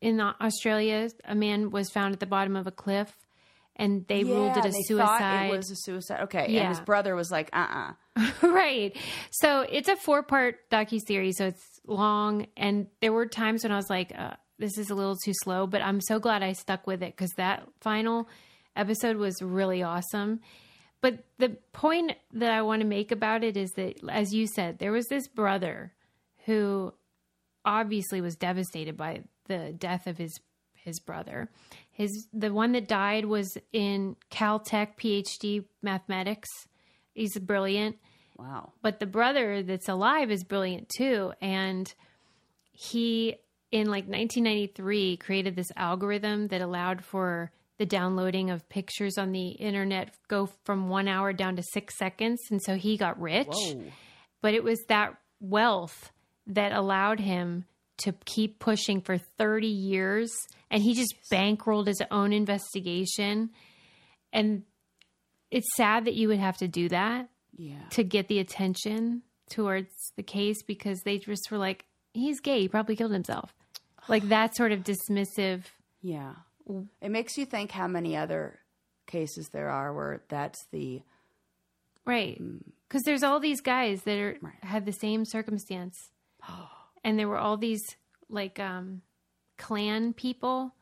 [0.01, 3.13] in Australia, a man was found at the bottom of a cliff,
[3.75, 5.45] and they ruled it Yeah, a suicide.
[5.47, 6.21] It was a suicide.
[6.23, 6.61] Okay, Yeah.
[6.61, 8.95] and his brother was like, "Uh, uh right.
[9.31, 12.47] So it's a four part docu series, so it's long.
[12.57, 15.66] And there were times when I was like, uh, "This is a little too slow,"
[15.66, 18.30] but I'm so glad I stuck with it because that final
[18.76, 20.41] episode was really awesome.
[21.01, 24.80] But the point that I want to make about it is that, as you said,
[24.80, 25.93] there was this brother
[26.45, 26.93] who
[27.64, 30.39] obviously was devastated by the death of his
[30.74, 31.49] his brother.
[31.91, 36.49] His the one that died was in Caltech PhD mathematics.
[37.14, 37.97] He's brilliant,
[38.38, 41.93] wow, but the brother that's alive is brilliant too and
[42.72, 43.36] he
[43.72, 49.49] in like 1993 created this algorithm that allowed for the downloading of pictures on the
[49.49, 53.47] internet go from 1 hour down to 6 seconds and so he got rich.
[53.49, 53.84] Whoa,
[54.41, 56.11] but it was that wealth
[56.47, 57.65] that allowed him
[57.99, 60.32] to keep pushing for 30 years
[60.72, 63.49] and he just bankrolled his own investigation.
[64.32, 64.63] And
[65.51, 69.89] it's sad that you would have to do that yeah, to get the attention towards
[70.15, 72.62] the case because they just were like, he's gay.
[72.62, 73.53] He probably killed himself.
[74.07, 75.64] Like that sort of dismissive.
[76.01, 76.34] Yeah.
[77.01, 78.60] It makes you think how many other
[79.07, 81.01] cases there are where that's the
[82.05, 82.41] Right.
[82.88, 86.10] Because there's all these guys that are had the same circumstance,
[87.03, 87.84] and there were all these
[88.30, 89.01] like um,
[89.57, 90.74] Klan people,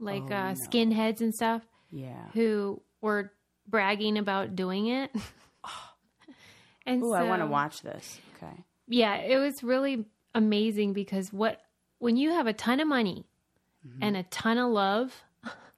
[0.00, 1.62] like Oh, uh, skinheads and stuff,
[1.92, 2.28] yeah.
[2.32, 3.32] who were
[3.68, 5.10] bragging about doing it.
[6.86, 8.18] and Oh, so, I want to watch this.
[8.36, 8.64] Okay.
[8.88, 11.60] Yeah, it was really amazing because what
[11.98, 13.24] when you have a ton of money
[13.86, 14.02] mm-hmm.
[14.02, 15.12] and a ton of love,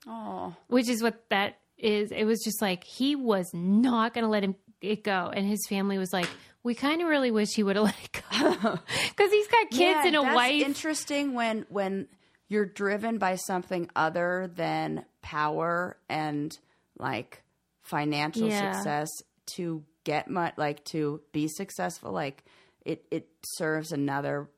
[0.09, 2.13] Oh, which is what that is.
[2.13, 5.67] It was just like he was not going to let him it go, and his
[5.69, 6.29] family was like,
[6.63, 8.23] "We kind of really wish he would have let it
[8.63, 8.79] go
[9.09, 12.07] because he's got kids Yeah, and a that's wife." Interesting when when
[12.49, 16.57] you're driven by something other than power and
[16.99, 17.43] like
[17.83, 18.73] financial Yeah.
[18.73, 19.09] success
[19.57, 22.13] to get much like to be successful.
[22.13, 22.45] Like
[22.87, 24.49] it it serves another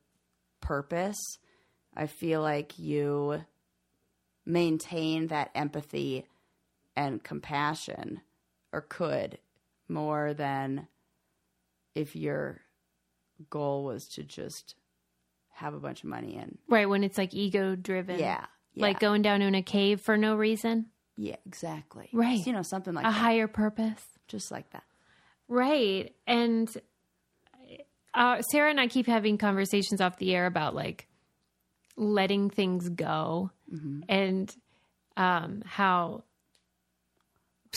[0.61, 1.17] purpose.
[1.95, 3.43] I feel like you
[4.45, 6.25] maintain that empathy
[6.95, 8.21] and compassion
[8.71, 9.37] or could
[9.87, 10.87] more than
[11.95, 12.61] if your
[13.49, 14.75] goal was to just
[15.53, 18.99] have a bunch of money and right when it's like ego driven, yeah, yeah like
[18.99, 20.85] going down in a cave for no reason,
[21.17, 22.45] yeah exactly Right.
[22.45, 24.03] you know something like a that higher purpose.
[24.27, 24.83] just like that
[25.51, 26.13] Right.
[26.27, 26.69] And
[28.13, 31.07] uh, Sarah and I keep having conversations off the air about like
[31.95, 33.51] letting things go
[34.07, 34.53] and
[35.17, 36.23] um, how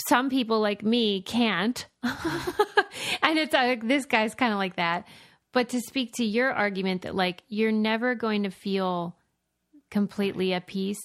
[0.07, 1.85] some people like me can't.
[2.03, 5.07] and it's like this guy's kind of like that.
[5.51, 9.15] But to speak to your argument that like you're never going to feel
[9.91, 10.99] completely at peace,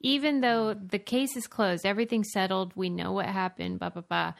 [0.00, 4.32] even though the case is closed, everything's settled, we know what happened, blah, blah, blah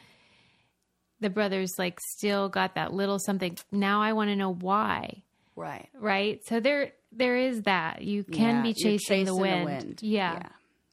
[1.20, 3.56] the brothers like still got that little something.
[3.72, 5.22] Now I want to know why,
[5.54, 6.40] right right?
[6.46, 8.02] So there there is that.
[8.02, 10.02] You can Yeah, be you're chasing, the, wind.
[10.02, 10.34] Yeah.
[10.34, 10.48] yeah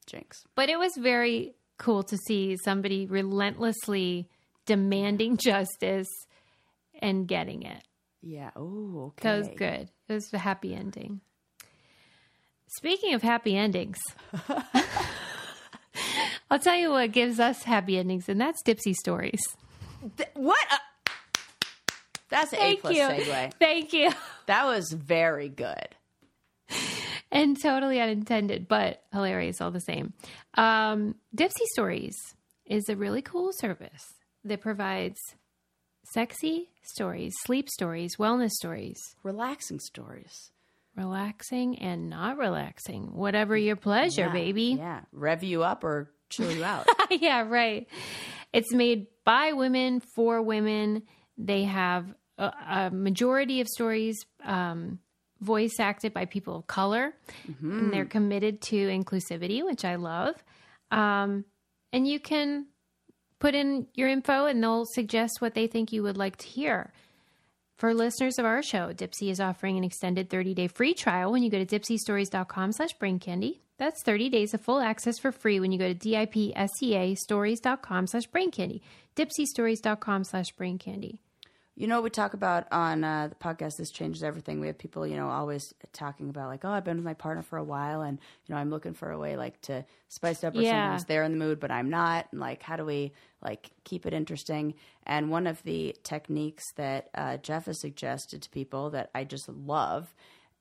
[0.06, 4.30] jinx But it was very cool to see somebody relentlessly
[4.66, 6.08] demanding justice
[7.02, 7.84] and getting it.
[8.22, 9.90] yeah oh okay That was good.
[10.08, 11.20] It was a happy ending.
[12.78, 14.00] Speaking of happy endings,
[16.50, 19.42] I'll tell you what gives us happy endings, and that's Dipsea Stories.
[20.18, 21.12] Th- what a-
[22.30, 23.02] that's an a Thank plus you.
[23.04, 24.12] segue Thank you.
[24.48, 25.88] that was very good
[27.32, 30.14] and totally unintended, but hilarious all the same.
[30.56, 32.16] Um, Dipsea Stories
[32.66, 34.04] is a really cool service
[34.46, 35.18] that provides
[36.14, 40.50] sexy stories, sleep stories, wellness stories, relaxing stories
[40.96, 44.76] relaxing and not relaxing, whatever your pleasure, Yeah, baby.
[44.78, 47.88] yeah rev you up or chill you out yeah, right.
[48.54, 51.04] It's made by women for women.
[51.38, 55.00] They have a, a majority of stories um,
[55.42, 57.14] voice acted by people of color,
[57.62, 60.36] and they're committed to inclusivity, which I love.
[60.92, 61.46] Um,
[61.92, 62.68] and you can
[63.40, 66.94] put in your info, and they'll suggest what they think you would like to hear.
[67.78, 71.50] For listeners of our show, Dipsea is offering an extended 30-day free trial when you
[71.50, 73.58] go to dipseastories.com slash braincandy.
[73.78, 78.30] That's 30 days of full access for free when you go to D-I-P-S-E-A stories.com slash
[78.30, 78.82] braincandy.
[79.16, 81.18] dipseastories.com slash braincandy.
[81.76, 83.78] You know what we talk about on uh, the podcast?
[83.80, 84.60] This changes everything.
[84.60, 87.42] We have people, you know, always talking about like, oh, I've been with my partner
[87.42, 90.48] for a while, and you know, I'm looking for a way like to spice it
[90.48, 90.70] up, or Yeah.
[90.70, 92.28] sometimes they're in the mood, but I'm not.
[92.32, 93.12] And like, how do we
[93.42, 94.76] like keep it interesting?
[95.08, 99.50] And one of the techniques that uh, Jeff has suggested to people that I just
[99.50, 100.14] love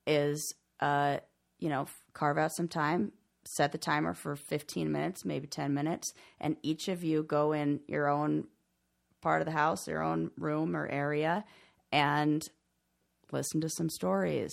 [0.07, 1.19] is, uh,
[1.63, 3.13] you know, carve out some time,
[3.45, 7.79] set the timer for 15 minutes, maybe 10 minutes, and each of you go in
[7.87, 8.49] your own
[9.21, 11.45] part of the house, your own room or area,
[11.93, 12.43] and
[13.31, 14.53] listen to some stories,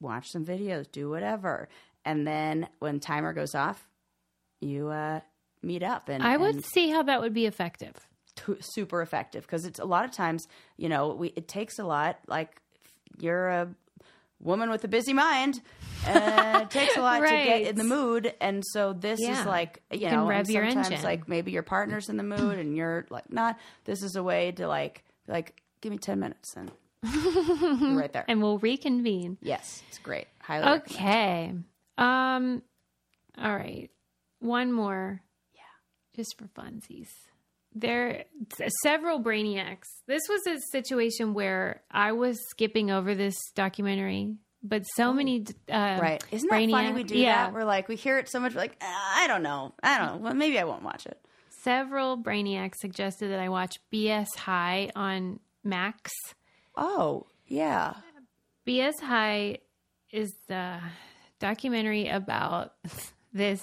[0.00, 1.68] watch some videos, do whatever.
[2.04, 3.88] And then when timer goes off,
[4.60, 5.20] you uh,
[5.62, 7.94] meet up and I would and see how that would be effective.
[8.36, 11.84] t- super effective because it's a lot of times, you know, we it takes a
[11.84, 12.20] lot.
[12.28, 12.62] Like
[13.18, 13.68] you're a
[14.40, 15.60] woman with a busy mind,
[16.06, 18.34] and it takes a lot to get in the mood.
[18.40, 19.40] And so this Yeah.
[19.40, 21.02] is like you, know, your sometimes engine.
[21.04, 23.58] like maybe your partner's in the mood and you're like not.
[23.84, 26.70] This is a way to like like give me ten minutes and
[27.96, 28.24] right there.
[28.28, 29.38] And we'll reconvene.
[29.42, 30.26] yes, it's great.
[30.40, 30.80] Highly.
[30.80, 31.52] Okay.
[31.98, 32.62] Um
[33.38, 33.90] all right.
[34.40, 35.20] One more.
[35.54, 35.60] Yeah.
[36.14, 37.08] Just for funsies.
[37.78, 38.24] There
[38.82, 39.84] several brainiacs.
[40.06, 45.98] This was a situation where I was skipping over this documentary, but so many uh
[46.00, 46.24] Right?
[46.30, 46.92] Isn't that funny?
[46.92, 47.44] We do yeah.
[47.44, 47.52] that.
[47.52, 48.54] We're like we hear it so much.
[48.54, 49.74] We're like "Ah, I don't know.
[49.82, 50.24] I don't know.
[50.24, 51.20] Well, maybe I won't watch it.
[51.62, 56.12] Several brainiacs suggested that I watch BS High on Max.
[56.76, 57.94] Oh, yeah.
[58.66, 59.58] BS High
[60.12, 60.78] is the
[61.40, 62.72] documentary about
[63.32, 63.62] this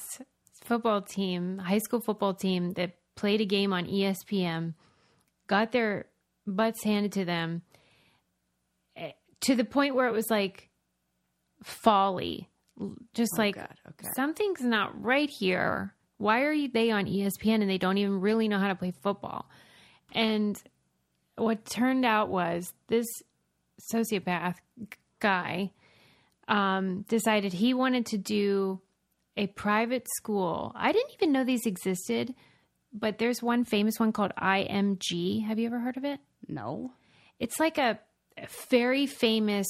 [0.64, 4.74] football team, high school football team that played a game on ESPN,
[5.47, 6.05] got their
[6.45, 7.61] butts handed to them
[8.95, 9.11] eh,
[9.41, 10.70] to the point where it was like
[11.64, 12.49] folly.
[13.14, 14.07] Just like God, okay.
[14.16, 15.93] something's not right here.
[16.18, 18.91] Why are you- they on ESPN and they don't even really know how to play
[18.91, 19.47] football?
[20.11, 20.61] And
[21.36, 23.05] what turned out was this
[23.93, 24.55] sociopath
[25.20, 25.72] guy
[26.47, 28.82] um, decided he wanted to do
[29.38, 30.72] a private school.
[30.76, 32.36] I didn't even know these existed,
[32.94, 35.46] but there's one famous one called IMG.
[35.46, 36.20] Have you ever heard of it?
[36.48, 36.91] No.
[37.39, 38.00] It's like a
[38.70, 39.68] very famous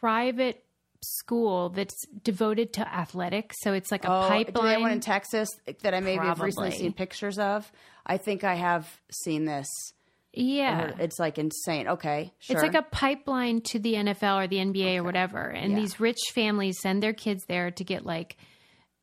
[0.00, 0.64] private
[1.02, 3.56] school that's devoted to athletics.
[3.60, 4.72] So it's like a Oh, do they pipeline.
[4.72, 5.50] have one in Texas
[5.82, 7.70] that I maybe have recently seen pictures of?
[8.06, 9.68] I think I have seen this.
[10.32, 10.92] yeah.
[10.98, 11.88] It's like insane.
[11.88, 12.56] Okay, sure.
[12.56, 15.40] It's like a pipeline to the NFL or the NBA or whatever.
[15.48, 15.78] And Yeah.
[15.80, 18.36] these rich families send their kids there to get like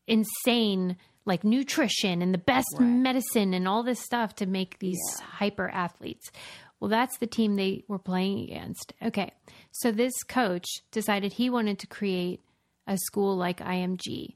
[0.07, 5.69] insane like nutrition and the best medicine and all this stuff to make these hyper
[5.69, 6.32] athletes.
[6.80, 8.93] Well, that's the team they were playing against.
[9.03, 9.32] Okay.
[9.72, 12.41] So this coach decided he wanted to create
[12.88, 14.36] a school like IMG.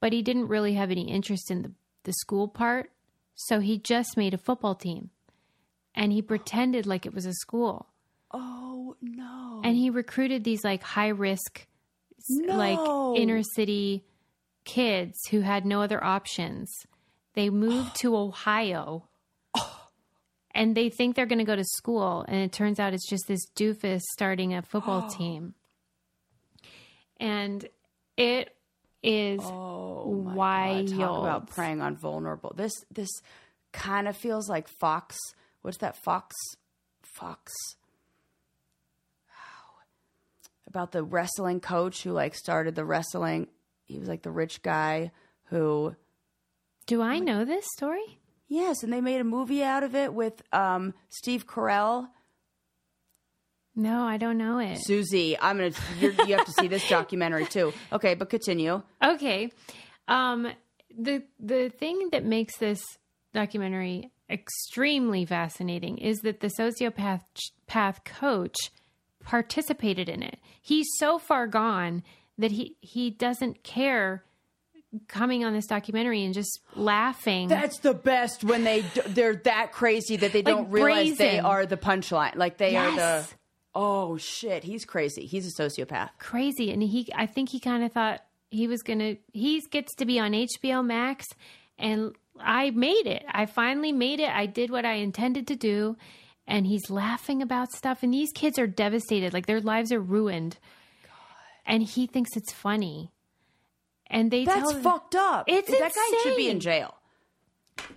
[0.00, 1.72] But he didn't really have any interest in the,
[2.04, 2.92] the school part.
[3.34, 5.10] So he just made a football team.
[5.96, 7.88] And he pretended like it was a school
[8.32, 9.60] oh no.
[9.64, 11.66] and he recruited these like high risk
[12.46, 12.78] like
[13.16, 14.04] inner city
[14.74, 16.70] kids who had no other options
[17.34, 19.08] they moved to ohio
[20.52, 23.26] and they think they're going to go to school and it turns out it's just
[23.28, 25.54] this doofus starting a football team
[27.18, 27.66] and
[28.16, 28.54] it
[29.02, 30.98] is oh wild God.
[30.98, 32.52] Talk about preying on vulnerable.
[32.56, 33.10] This this
[33.72, 35.16] kind of feels like Fox.
[35.62, 36.34] What's that Fox?
[37.02, 37.52] Fox.
[40.66, 43.48] About the wrestling coach who like started the wrestling.
[43.88, 45.10] He was like the rich guy
[45.44, 45.96] who
[46.86, 48.18] do i know this story
[48.50, 52.08] Yes, and they made a movie out of it with um, Steve Carell.
[53.76, 55.70] no i don't know it Susie, I'm gonna.
[56.00, 57.72] You're, you have to see this documentary too.
[57.92, 58.82] Okay, but continue.
[59.04, 59.50] Okay.
[60.06, 60.48] Um
[60.98, 62.80] the the thing that makes this
[63.34, 67.20] documentary extremely fascinating is that the sociopath
[67.66, 68.56] path coach
[69.22, 70.38] participated in it.
[70.60, 72.02] He's so far gone
[72.38, 74.24] that he he doesn't care
[75.06, 77.48] coming on this documentary and just laughing.
[77.48, 81.76] That's the best when they they're that crazy that they don't realize they are the
[81.76, 82.36] punchline.
[82.36, 83.26] Like they are the.
[83.74, 85.26] Oh shit, he's crazy.
[85.26, 86.10] He's a sociopath.
[86.18, 89.94] crazy and he I think he kind of thought he was going to he gets
[89.96, 91.26] to be on HBO Max
[91.78, 93.24] and I made it.
[93.30, 94.30] I finally made it.
[94.30, 95.96] I did what I intended to do
[96.46, 100.56] and he's laughing about stuff and these kids are devastated like their lives are ruined.
[101.68, 103.12] And he thinks it's funny.
[104.08, 105.44] And they That's tell fucked up.
[105.48, 106.94] It's that guy should be in jail.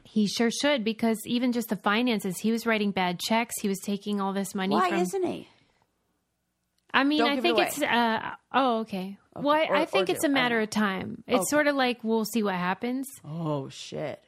[0.03, 3.55] he sure should because even just the finances, he was writing bad checks.
[3.61, 5.47] He was taking all this money Why from isn't he?
[6.93, 7.81] I mean, Don't I give it think it's.
[7.81, 9.17] Uh, oh, okay.
[9.33, 11.23] Well, I, Or- I think it's a I don't matter of time.
[11.25, 14.21] It's sort of like we'll see what happens, Oh shit,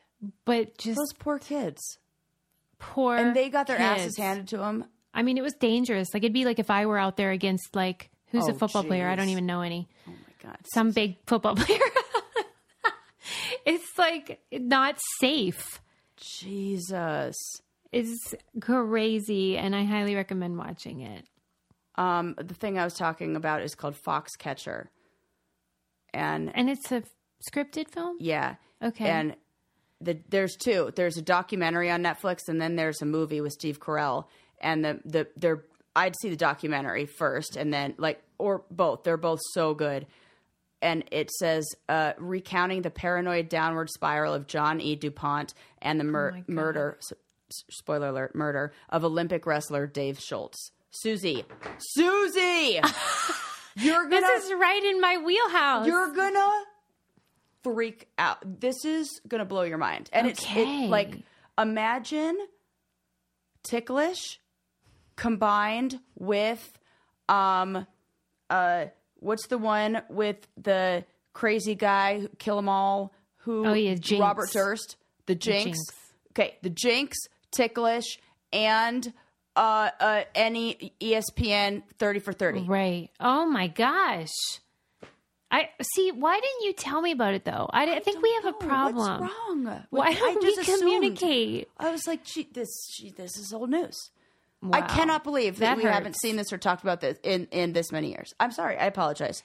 [0.46, 2.00] but just those poor kids.
[2.80, 3.18] poor.
[3.18, 4.86] And they got their asses handed to them.
[5.14, 6.14] I mean, it was dangerous.
[6.14, 8.84] Like it'd be like if I were out there against like who's a Oh, football
[8.84, 9.08] player.
[9.08, 9.88] I don't even know any.
[10.06, 10.58] Oh my god.
[10.74, 11.80] Some big football player.
[13.66, 15.80] it's like not safe.
[16.18, 17.36] Jesus.
[17.92, 21.26] It's crazy, and I highly recommend watching it.
[21.96, 24.88] Um, the thing I was talking about is called Foxcatcher,
[26.14, 27.04] and And it's a
[27.52, 28.18] scripted film.
[28.20, 29.06] yeah, Okay.
[29.08, 29.36] and
[30.02, 30.92] the there's two.
[30.96, 34.26] There's a documentary on Netflix, and then there's a movie with Steve Carell.
[34.60, 35.64] And the the they're
[35.96, 39.04] I'd see the documentary first, and then like or both.
[39.04, 40.08] They're both so good.
[40.82, 44.96] And it says uh, recounting the paranoid downward spiral of John E.
[44.96, 46.50] Dupont and the mur- God.
[46.50, 46.98] murder.
[47.00, 47.14] s-
[47.72, 50.72] Spoiler alert: murder of Olympic wrestler Dave Schultz.
[50.90, 51.44] Susie,
[51.78, 52.80] Susie,
[53.76, 55.86] you're gonna this is right in my wheelhouse.
[55.88, 56.52] you're gonna
[57.64, 58.60] freak out.
[58.60, 60.10] This is gonna blow your mind.
[60.14, 61.18] And it's it, like
[61.58, 62.38] imagine
[63.64, 64.40] ticklish
[65.16, 66.78] combined with
[67.30, 67.86] um
[68.50, 68.86] uh
[69.20, 74.22] what's the one with the crazy guy who kill 'em all who Oh, yeah, Jinx.
[74.22, 75.64] Robert Durst the jinx.
[75.66, 75.80] Jinx.
[76.32, 77.18] okay the jinx
[77.52, 78.20] ticklish
[78.52, 79.14] and
[79.56, 83.10] uh uh any espn 30 for 30 Right.
[83.20, 84.32] Oh my gosh.
[85.52, 86.12] I see.
[86.12, 87.70] Why didn't you tell me about it though?
[87.72, 89.22] I, I think we have a problem.
[89.22, 89.84] What's wrong?
[89.92, 91.70] Why I don't we just assumed- communicate?
[91.78, 94.10] I was like, gee, this, gee, this is old news.
[94.72, 97.74] I cannot believe that, That we haven't seen this or talked about this in in
[97.74, 98.34] this many years.
[98.40, 98.78] I'm sorry.
[98.78, 99.44] I apologize.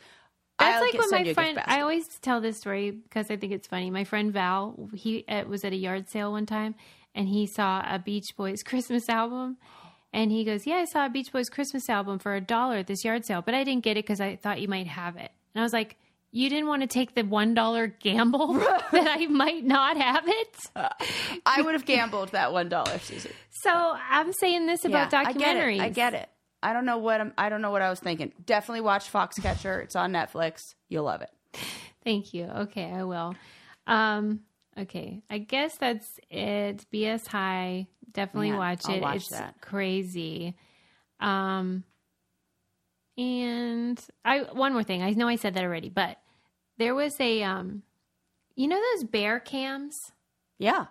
[0.58, 1.62] That's I'll like when my you a gift friend.
[1.64, 3.90] I always tell this story because I think it's funny.
[3.90, 6.74] My friend Val, he uh, was at a yard sale one time,
[7.14, 9.56] and he saw a Beach Boys Christmas album,
[10.12, 12.86] and he goes, "Yeah, I saw a Beach Boys Christmas album for a dollar at
[12.86, 15.30] this yard sale, but I didn't get it because I thought you might have it."
[15.54, 15.96] And I was like,
[16.30, 18.54] "You didn't want to take the one dollar gamble
[18.92, 20.56] that I might not have it."
[21.46, 23.32] I would have gambled that one dollar, Susan.
[23.62, 25.32] So I'm saying this about Yeah, documentaries.
[25.32, 25.80] I get it.
[25.80, 26.28] I get it.
[26.62, 28.32] I don't know what I'm, I don't know what I was thinking.
[28.44, 29.82] Definitely watch Foxcatcher.
[29.84, 30.74] It's on Netflix.
[30.88, 31.30] You'll love it.
[32.04, 32.44] Thank you.
[32.46, 33.34] Okay, I will.
[33.86, 34.40] Um,
[34.76, 36.84] okay, I guess that's it.
[36.92, 37.86] BS High.
[38.10, 39.00] Definitely Man, watch it.
[39.02, 39.60] watch it's that.
[39.60, 40.56] crazy.
[41.20, 41.84] Um,
[43.18, 45.02] and I one more thing.
[45.02, 46.16] I know I said that already, but
[46.78, 47.82] there was a um,
[48.54, 49.94] you know those bear cams
[50.58, 50.86] Yeah.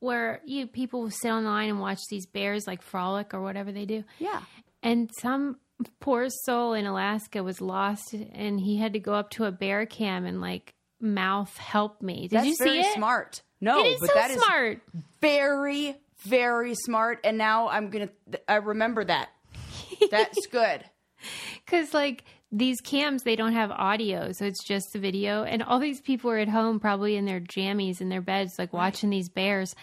[0.00, 3.72] where you people sit on the line and watch these bears like frolic or whatever
[3.72, 4.04] they do.
[4.18, 4.40] Yeah.
[4.82, 5.58] And some
[6.00, 9.84] poor soul in Alaska was lost, and he had to go up to a bear
[9.86, 12.94] cam and like mouth "Help me." Did That's you see very it?
[12.94, 13.42] smart.
[13.60, 14.80] No, It is but so that is smart.
[15.20, 17.20] very, very smart.
[17.24, 18.08] And now I'm gonna.
[18.48, 19.28] I remember that.
[20.10, 20.84] That's good.
[21.64, 25.44] Because like these cams, they don't have audio, so it's just the video.
[25.44, 28.72] And all these people are at home, probably in their jammies in their beds, like
[28.72, 29.74] watching these bears.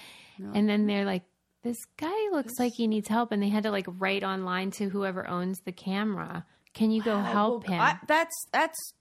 [0.54, 1.24] And then they're like,
[1.64, 4.88] "This guy looks like he needs help," and they had to like write online to
[4.88, 6.46] whoever owns the camera.
[6.74, 7.80] Can you go help him?
[7.80, 8.94] I, that's that's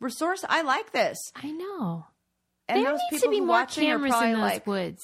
[0.00, 0.44] resource.
[0.48, 1.18] I like this.
[1.36, 2.06] I know.
[2.68, 5.02] And there those needs to be more cameras in those like, woods.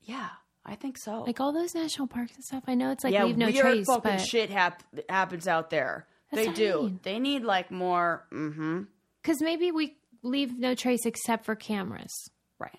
[0.00, 0.28] yeah,
[0.64, 1.22] I think so.
[1.22, 2.64] Like all those national parks and stuff.
[2.66, 5.70] I know it's like yeah, leave no weird trace, fucking but shit hap- happens out
[5.70, 6.06] there.
[6.30, 6.82] That's they what I do.
[6.82, 7.00] mean.
[7.02, 8.26] They need like more.
[8.32, 8.82] Mm-hmm.
[9.22, 12.12] because maybe we leave no trace except for cameras.
[12.58, 12.78] Right.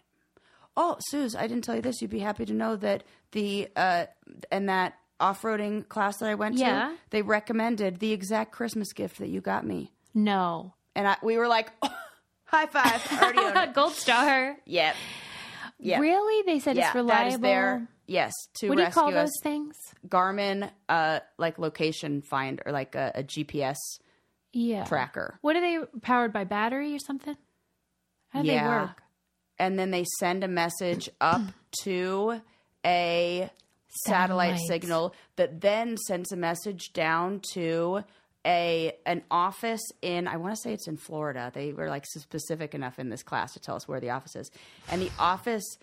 [0.77, 2.01] Oh, Sooz, I didn't tell you this.
[2.01, 4.05] You'd be happy to know that the uh
[4.51, 6.89] and that off-roading class that I went Yeah.
[6.89, 10.73] to, they recommended the exact Christmas gift that you got me, No.
[10.95, 11.71] and I we were like,
[12.45, 13.71] high five, already.
[13.73, 14.55] Gold star.
[14.65, 14.95] Yep.
[15.81, 15.99] Yeah.
[15.99, 16.43] Really?
[16.45, 17.33] They said Yeah, it's reliable.
[17.35, 17.87] is there.
[18.07, 19.13] Yes, to what do you call us.
[19.13, 19.75] those things?
[20.07, 23.77] Garmin, uh, like location find or like a, a GPS
[24.53, 24.83] Yeah.
[24.85, 25.37] tracker.
[25.41, 27.37] What are they powered by battery or something?
[28.29, 28.63] How do Yeah.
[28.63, 29.03] they work?
[29.59, 31.41] and then they send a message up
[31.83, 32.41] to
[32.85, 33.49] a
[34.05, 34.67] satellite Satellite.
[34.67, 38.03] signal that then sends a message down to
[38.45, 41.51] a an office in I want to say it's in Florida.
[41.53, 44.51] They were like specific enough in this class to tell us where the office is.
[44.89, 45.77] And the office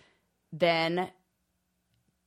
[0.51, 1.09] then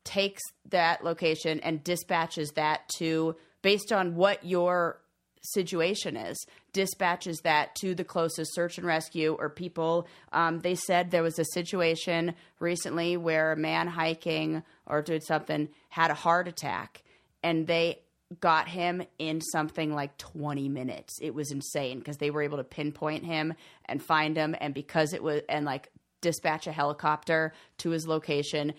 [0.05, 4.99] takes that location and dispatches that to based on what your
[5.45, 11.11] situation is dispatches that to the closest search and rescue or people um, they said
[11.11, 16.47] there was a situation recently where a man hiking or doing something had a heart
[16.47, 17.03] attack
[17.43, 17.99] and they
[18.41, 22.65] got him in something like 20 minutes it was insane because they were able to
[22.65, 23.53] pinpoint him
[23.87, 28.73] and find him and because it was and like dispatch a helicopter to his location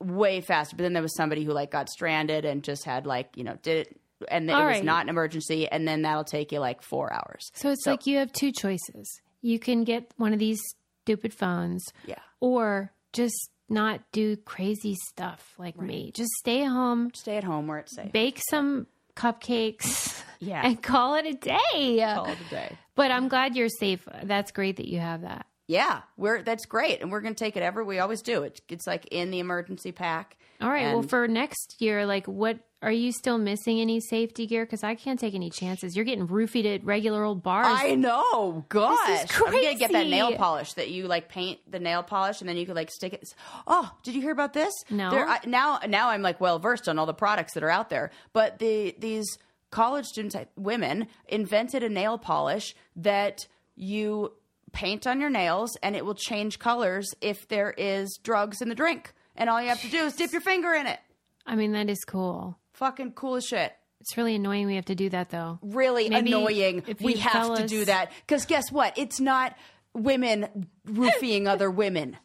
[0.00, 0.76] way faster.
[0.76, 3.56] But then there was somebody who like got stranded and just had like you know
[3.62, 4.84] did it, and it was right.
[4.84, 7.50] not an emergency, and then that'll take you like four hours.
[7.54, 9.20] So it's like you have two choices.
[9.40, 10.60] You can get one of these
[11.04, 16.10] stupid phones, Yeah, or just not do crazy stuff like me.
[16.14, 18.12] Just stay home, stay at home where it's safe.
[18.12, 20.62] bake some cupcakes, Yeah.
[20.64, 22.00] and call it a day.
[22.14, 22.78] Call it a day.
[22.94, 24.06] But I'm glad you're safe.
[24.22, 25.46] That's great that you have that.
[25.66, 27.84] Yeah, we're that's great, and we're gonna take it ever.
[27.84, 28.42] We always do.
[28.44, 30.37] It's it's like in the emergency pack.
[30.60, 30.92] All right.
[30.92, 34.64] well, for next year, like, what are you still missing any safety gear?
[34.64, 35.94] Because I can't take any chances.
[35.94, 37.66] You're getting roofied at regular old bars.
[37.68, 39.28] I know, gosh.
[39.40, 42.56] I'm gonna get that nail polish that you like paint the nail polish and then
[42.56, 43.34] you could like stick it.
[43.66, 44.72] Oh, did you hear about this?
[44.90, 45.10] No.
[45.10, 47.90] There, I, now, now I'm like well versed on all the products that are out
[47.90, 48.10] there.
[48.32, 49.38] But the these
[49.70, 53.46] college students, uh, women, invented a nail polish that
[53.76, 54.32] you
[54.72, 58.74] paint on your nails and it will change colors if there is drugs in the
[58.74, 59.12] drink.
[59.38, 60.98] And all you have to do is dip your finger in it.
[61.46, 62.58] I mean, that is cool.
[62.74, 63.72] Fucking cool as shit.
[64.00, 65.58] It's really annoying we have to do that, though.
[65.62, 66.82] really Maybe annoying.
[67.00, 68.96] We have to fellas- do that because guess what?
[68.98, 69.56] It's not
[69.94, 72.16] women roofing other women.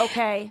[0.00, 0.50] Okay.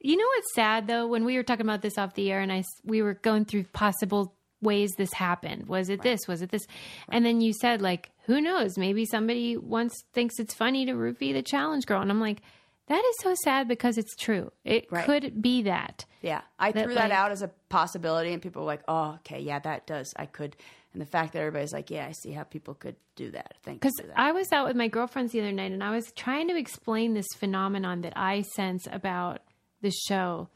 [0.00, 1.06] You know what's sad though?
[1.08, 3.64] When we were talking about this off the air, and I we were going through
[3.64, 5.66] possible ways this happened.
[5.66, 6.20] Was it this?
[6.28, 6.66] Was it this?
[7.08, 8.78] And then you said like, who knows?
[8.78, 12.42] Maybe somebody once thinks it's funny to roofie the challenge girl, and I'm like,
[12.88, 14.50] that is so sad because it's true.
[14.64, 15.04] It Right.
[15.04, 16.04] could be that.
[16.22, 16.40] Yeah.
[16.58, 19.40] I That, threw that like- out as a possibility and people were like, "Oh, okay,
[19.40, 20.12] yeah, that does.
[20.16, 20.56] I could."
[20.92, 23.84] And the fact that everybody's like, "Yeah, I see how people could do that." Thank
[23.84, 24.10] you Because.
[24.16, 27.14] I was out with my girlfriends the other night and I was trying to explain
[27.14, 29.42] this phenomenon that I sense about
[29.82, 30.48] the show.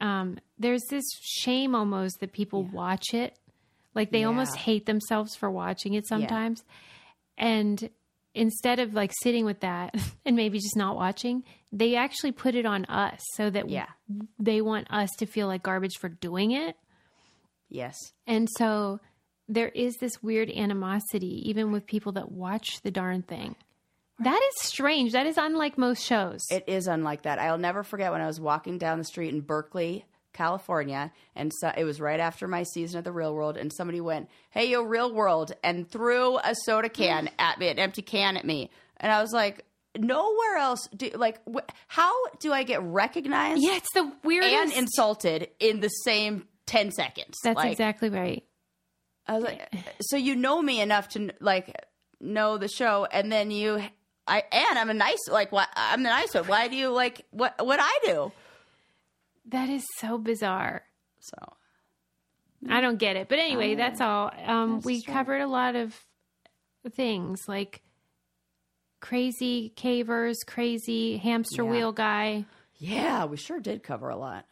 [0.00, 3.38] um, there's this shame almost that people watch it.
[3.94, 6.62] Like they almost hate themselves for watching it sometimes.
[7.38, 7.88] And
[8.34, 9.94] instead of like sitting with that
[10.26, 13.86] and maybe just not watching, they actually put it on us so that Yeah.
[14.38, 16.76] they want us to feel like garbage for doing it.
[17.68, 17.96] Yes.
[18.26, 19.00] And so
[19.48, 23.56] there is this weird animosity, even with people that watch the darn thing.
[24.20, 25.12] That is strange.
[25.12, 26.46] That is unlike most shows.
[26.50, 27.40] It is unlike that.
[27.40, 30.04] I'll never forget when I was walking down the street in Berkeley,
[30.34, 34.00] California, and so, it was right after my season of the Real World, and somebody
[34.00, 38.36] went, "Hey, yo, Real World," and threw a soda can at me, an empty can
[38.36, 39.64] at me, and I was like,
[39.96, 44.52] "Nowhere else do like wh- how do I get recognized yeah, it's the weirdest.
[44.52, 48.44] and insulted in the same ten seconds?" That's Like, exactly right.
[49.26, 51.74] I was like, so you know me enough to like
[52.20, 53.82] know the show, and then you,
[54.26, 56.44] I and I'm a nice like what I'm the nice one.
[56.44, 58.32] Why do you like what what I do?
[59.46, 60.82] That is so bizarre.
[61.20, 61.36] So
[62.68, 63.28] I don't get it.
[63.28, 64.30] But anyway, that's all.
[64.46, 65.98] Um, we That's covered a lot of
[66.94, 67.82] things like
[69.00, 71.70] crazy cavers, crazy hamster Yeah.
[71.70, 72.44] wheel guy
[72.76, 74.44] yeah, we sure did cover a lot.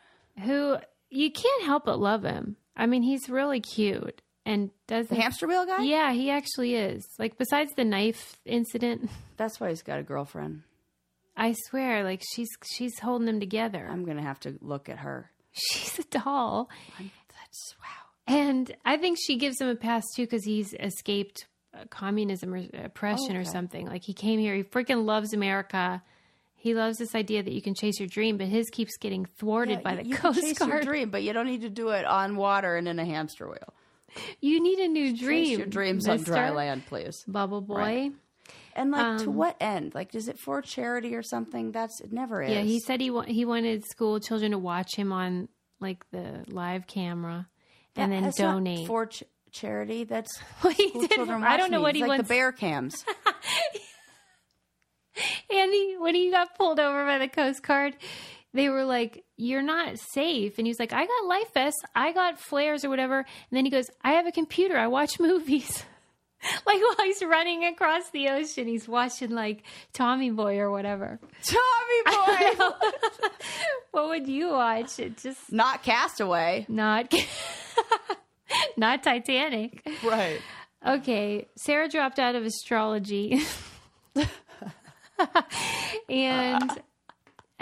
[0.42, 0.76] who
[1.10, 2.56] you can't help but love him.
[2.76, 5.82] I mean, he's really cute and does The hamster wheel guy.
[5.82, 7.04] Yeah, he actually is.
[7.18, 10.62] Like besides the knife incident, That's why he's got a girlfriend.
[11.36, 13.86] I swear, like she's she's holding them together.
[13.90, 15.30] I'm gonna have to look at her.
[15.52, 16.68] she's a doll.
[16.98, 18.34] That's wow.
[18.34, 22.62] And I think she gives him a pass too because he's escaped uh, communism or
[22.84, 23.50] oppression or Okay.
[23.50, 23.86] something.
[23.86, 26.02] Like he came here, he freaking loves America.
[26.54, 29.82] He loves this idea that you can chase your dream, but his keeps getting thwarted
[29.82, 30.84] by the you can Coast chase your Guard.
[30.84, 33.74] dream, but you don't need to do it on water and in a hamster wheel.
[34.40, 35.44] You need a new dream.
[35.46, 37.24] Chase your dreams on dry land, please.
[37.26, 37.74] Bubble boy.
[37.76, 38.12] Right.
[38.74, 39.94] And like to Um, what end?
[39.94, 41.72] Like, is it for charity or something?
[41.72, 42.12] That's it.
[42.12, 42.50] Never is.
[42.50, 45.48] Yeah, he said he wa- he wanted school children to watch him on
[45.80, 47.48] like the live camera
[47.96, 48.86] and then That's not donate.
[48.86, 50.04] for ch- charity.
[50.04, 51.82] That's Well, he school did- children I don't know me.
[51.82, 52.28] what It's he like wants.
[52.28, 53.04] the bear cams.
[55.50, 57.94] Andy, when he got pulled over by the Coast Guard,
[58.54, 60.56] they were like, You're not safe.
[60.56, 63.18] And he was like, I got life vests, I got flares or whatever.
[63.18, 65.84] And then he goes, I have a computer, I watch movies.
[66.66, 69.62] like while he's running across the ocean, he's watching like
[69.92, 71.18] Tommy Boy or whatever.
[71.44, 72.02] Tommy
[72.66, 72.66] boy,
[73.92, 74.98] what would you watch?
[74.98, 76.66] It just not Castaway.
[76.68, 77.12] not
[78.76, 79.86] not Titanic.
[80.02, 80.40] Right.
[80.86, 83.40] Okay, Sarah dropped out of astrology.
[86.08, 86.76] and uh,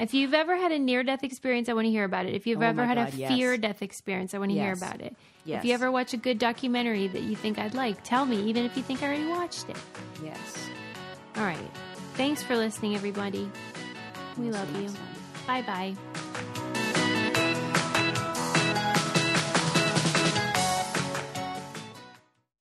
[0.00, 2.34] if you've ever had a near death experience, I want to hear about it.
[2.34, 3.32] If you've Oh ever had God, a yes.
[3.32, 5.14] fear death experience, I want to hear about it.
[5.44, 5.60] Yes.
[5.60, 8.64] If you ever watch a good documentary that you think I'd like, tell me, even
[8.64, 9.76] if you think I already watched it.
[10.22, 10.68] Yes.
[11.36, 11.58] All right.
[12.14, 13.50] Thanks for listening, everybody.
[14.36, 14.88] We love you.
[15.46, 16.29] Bye bye.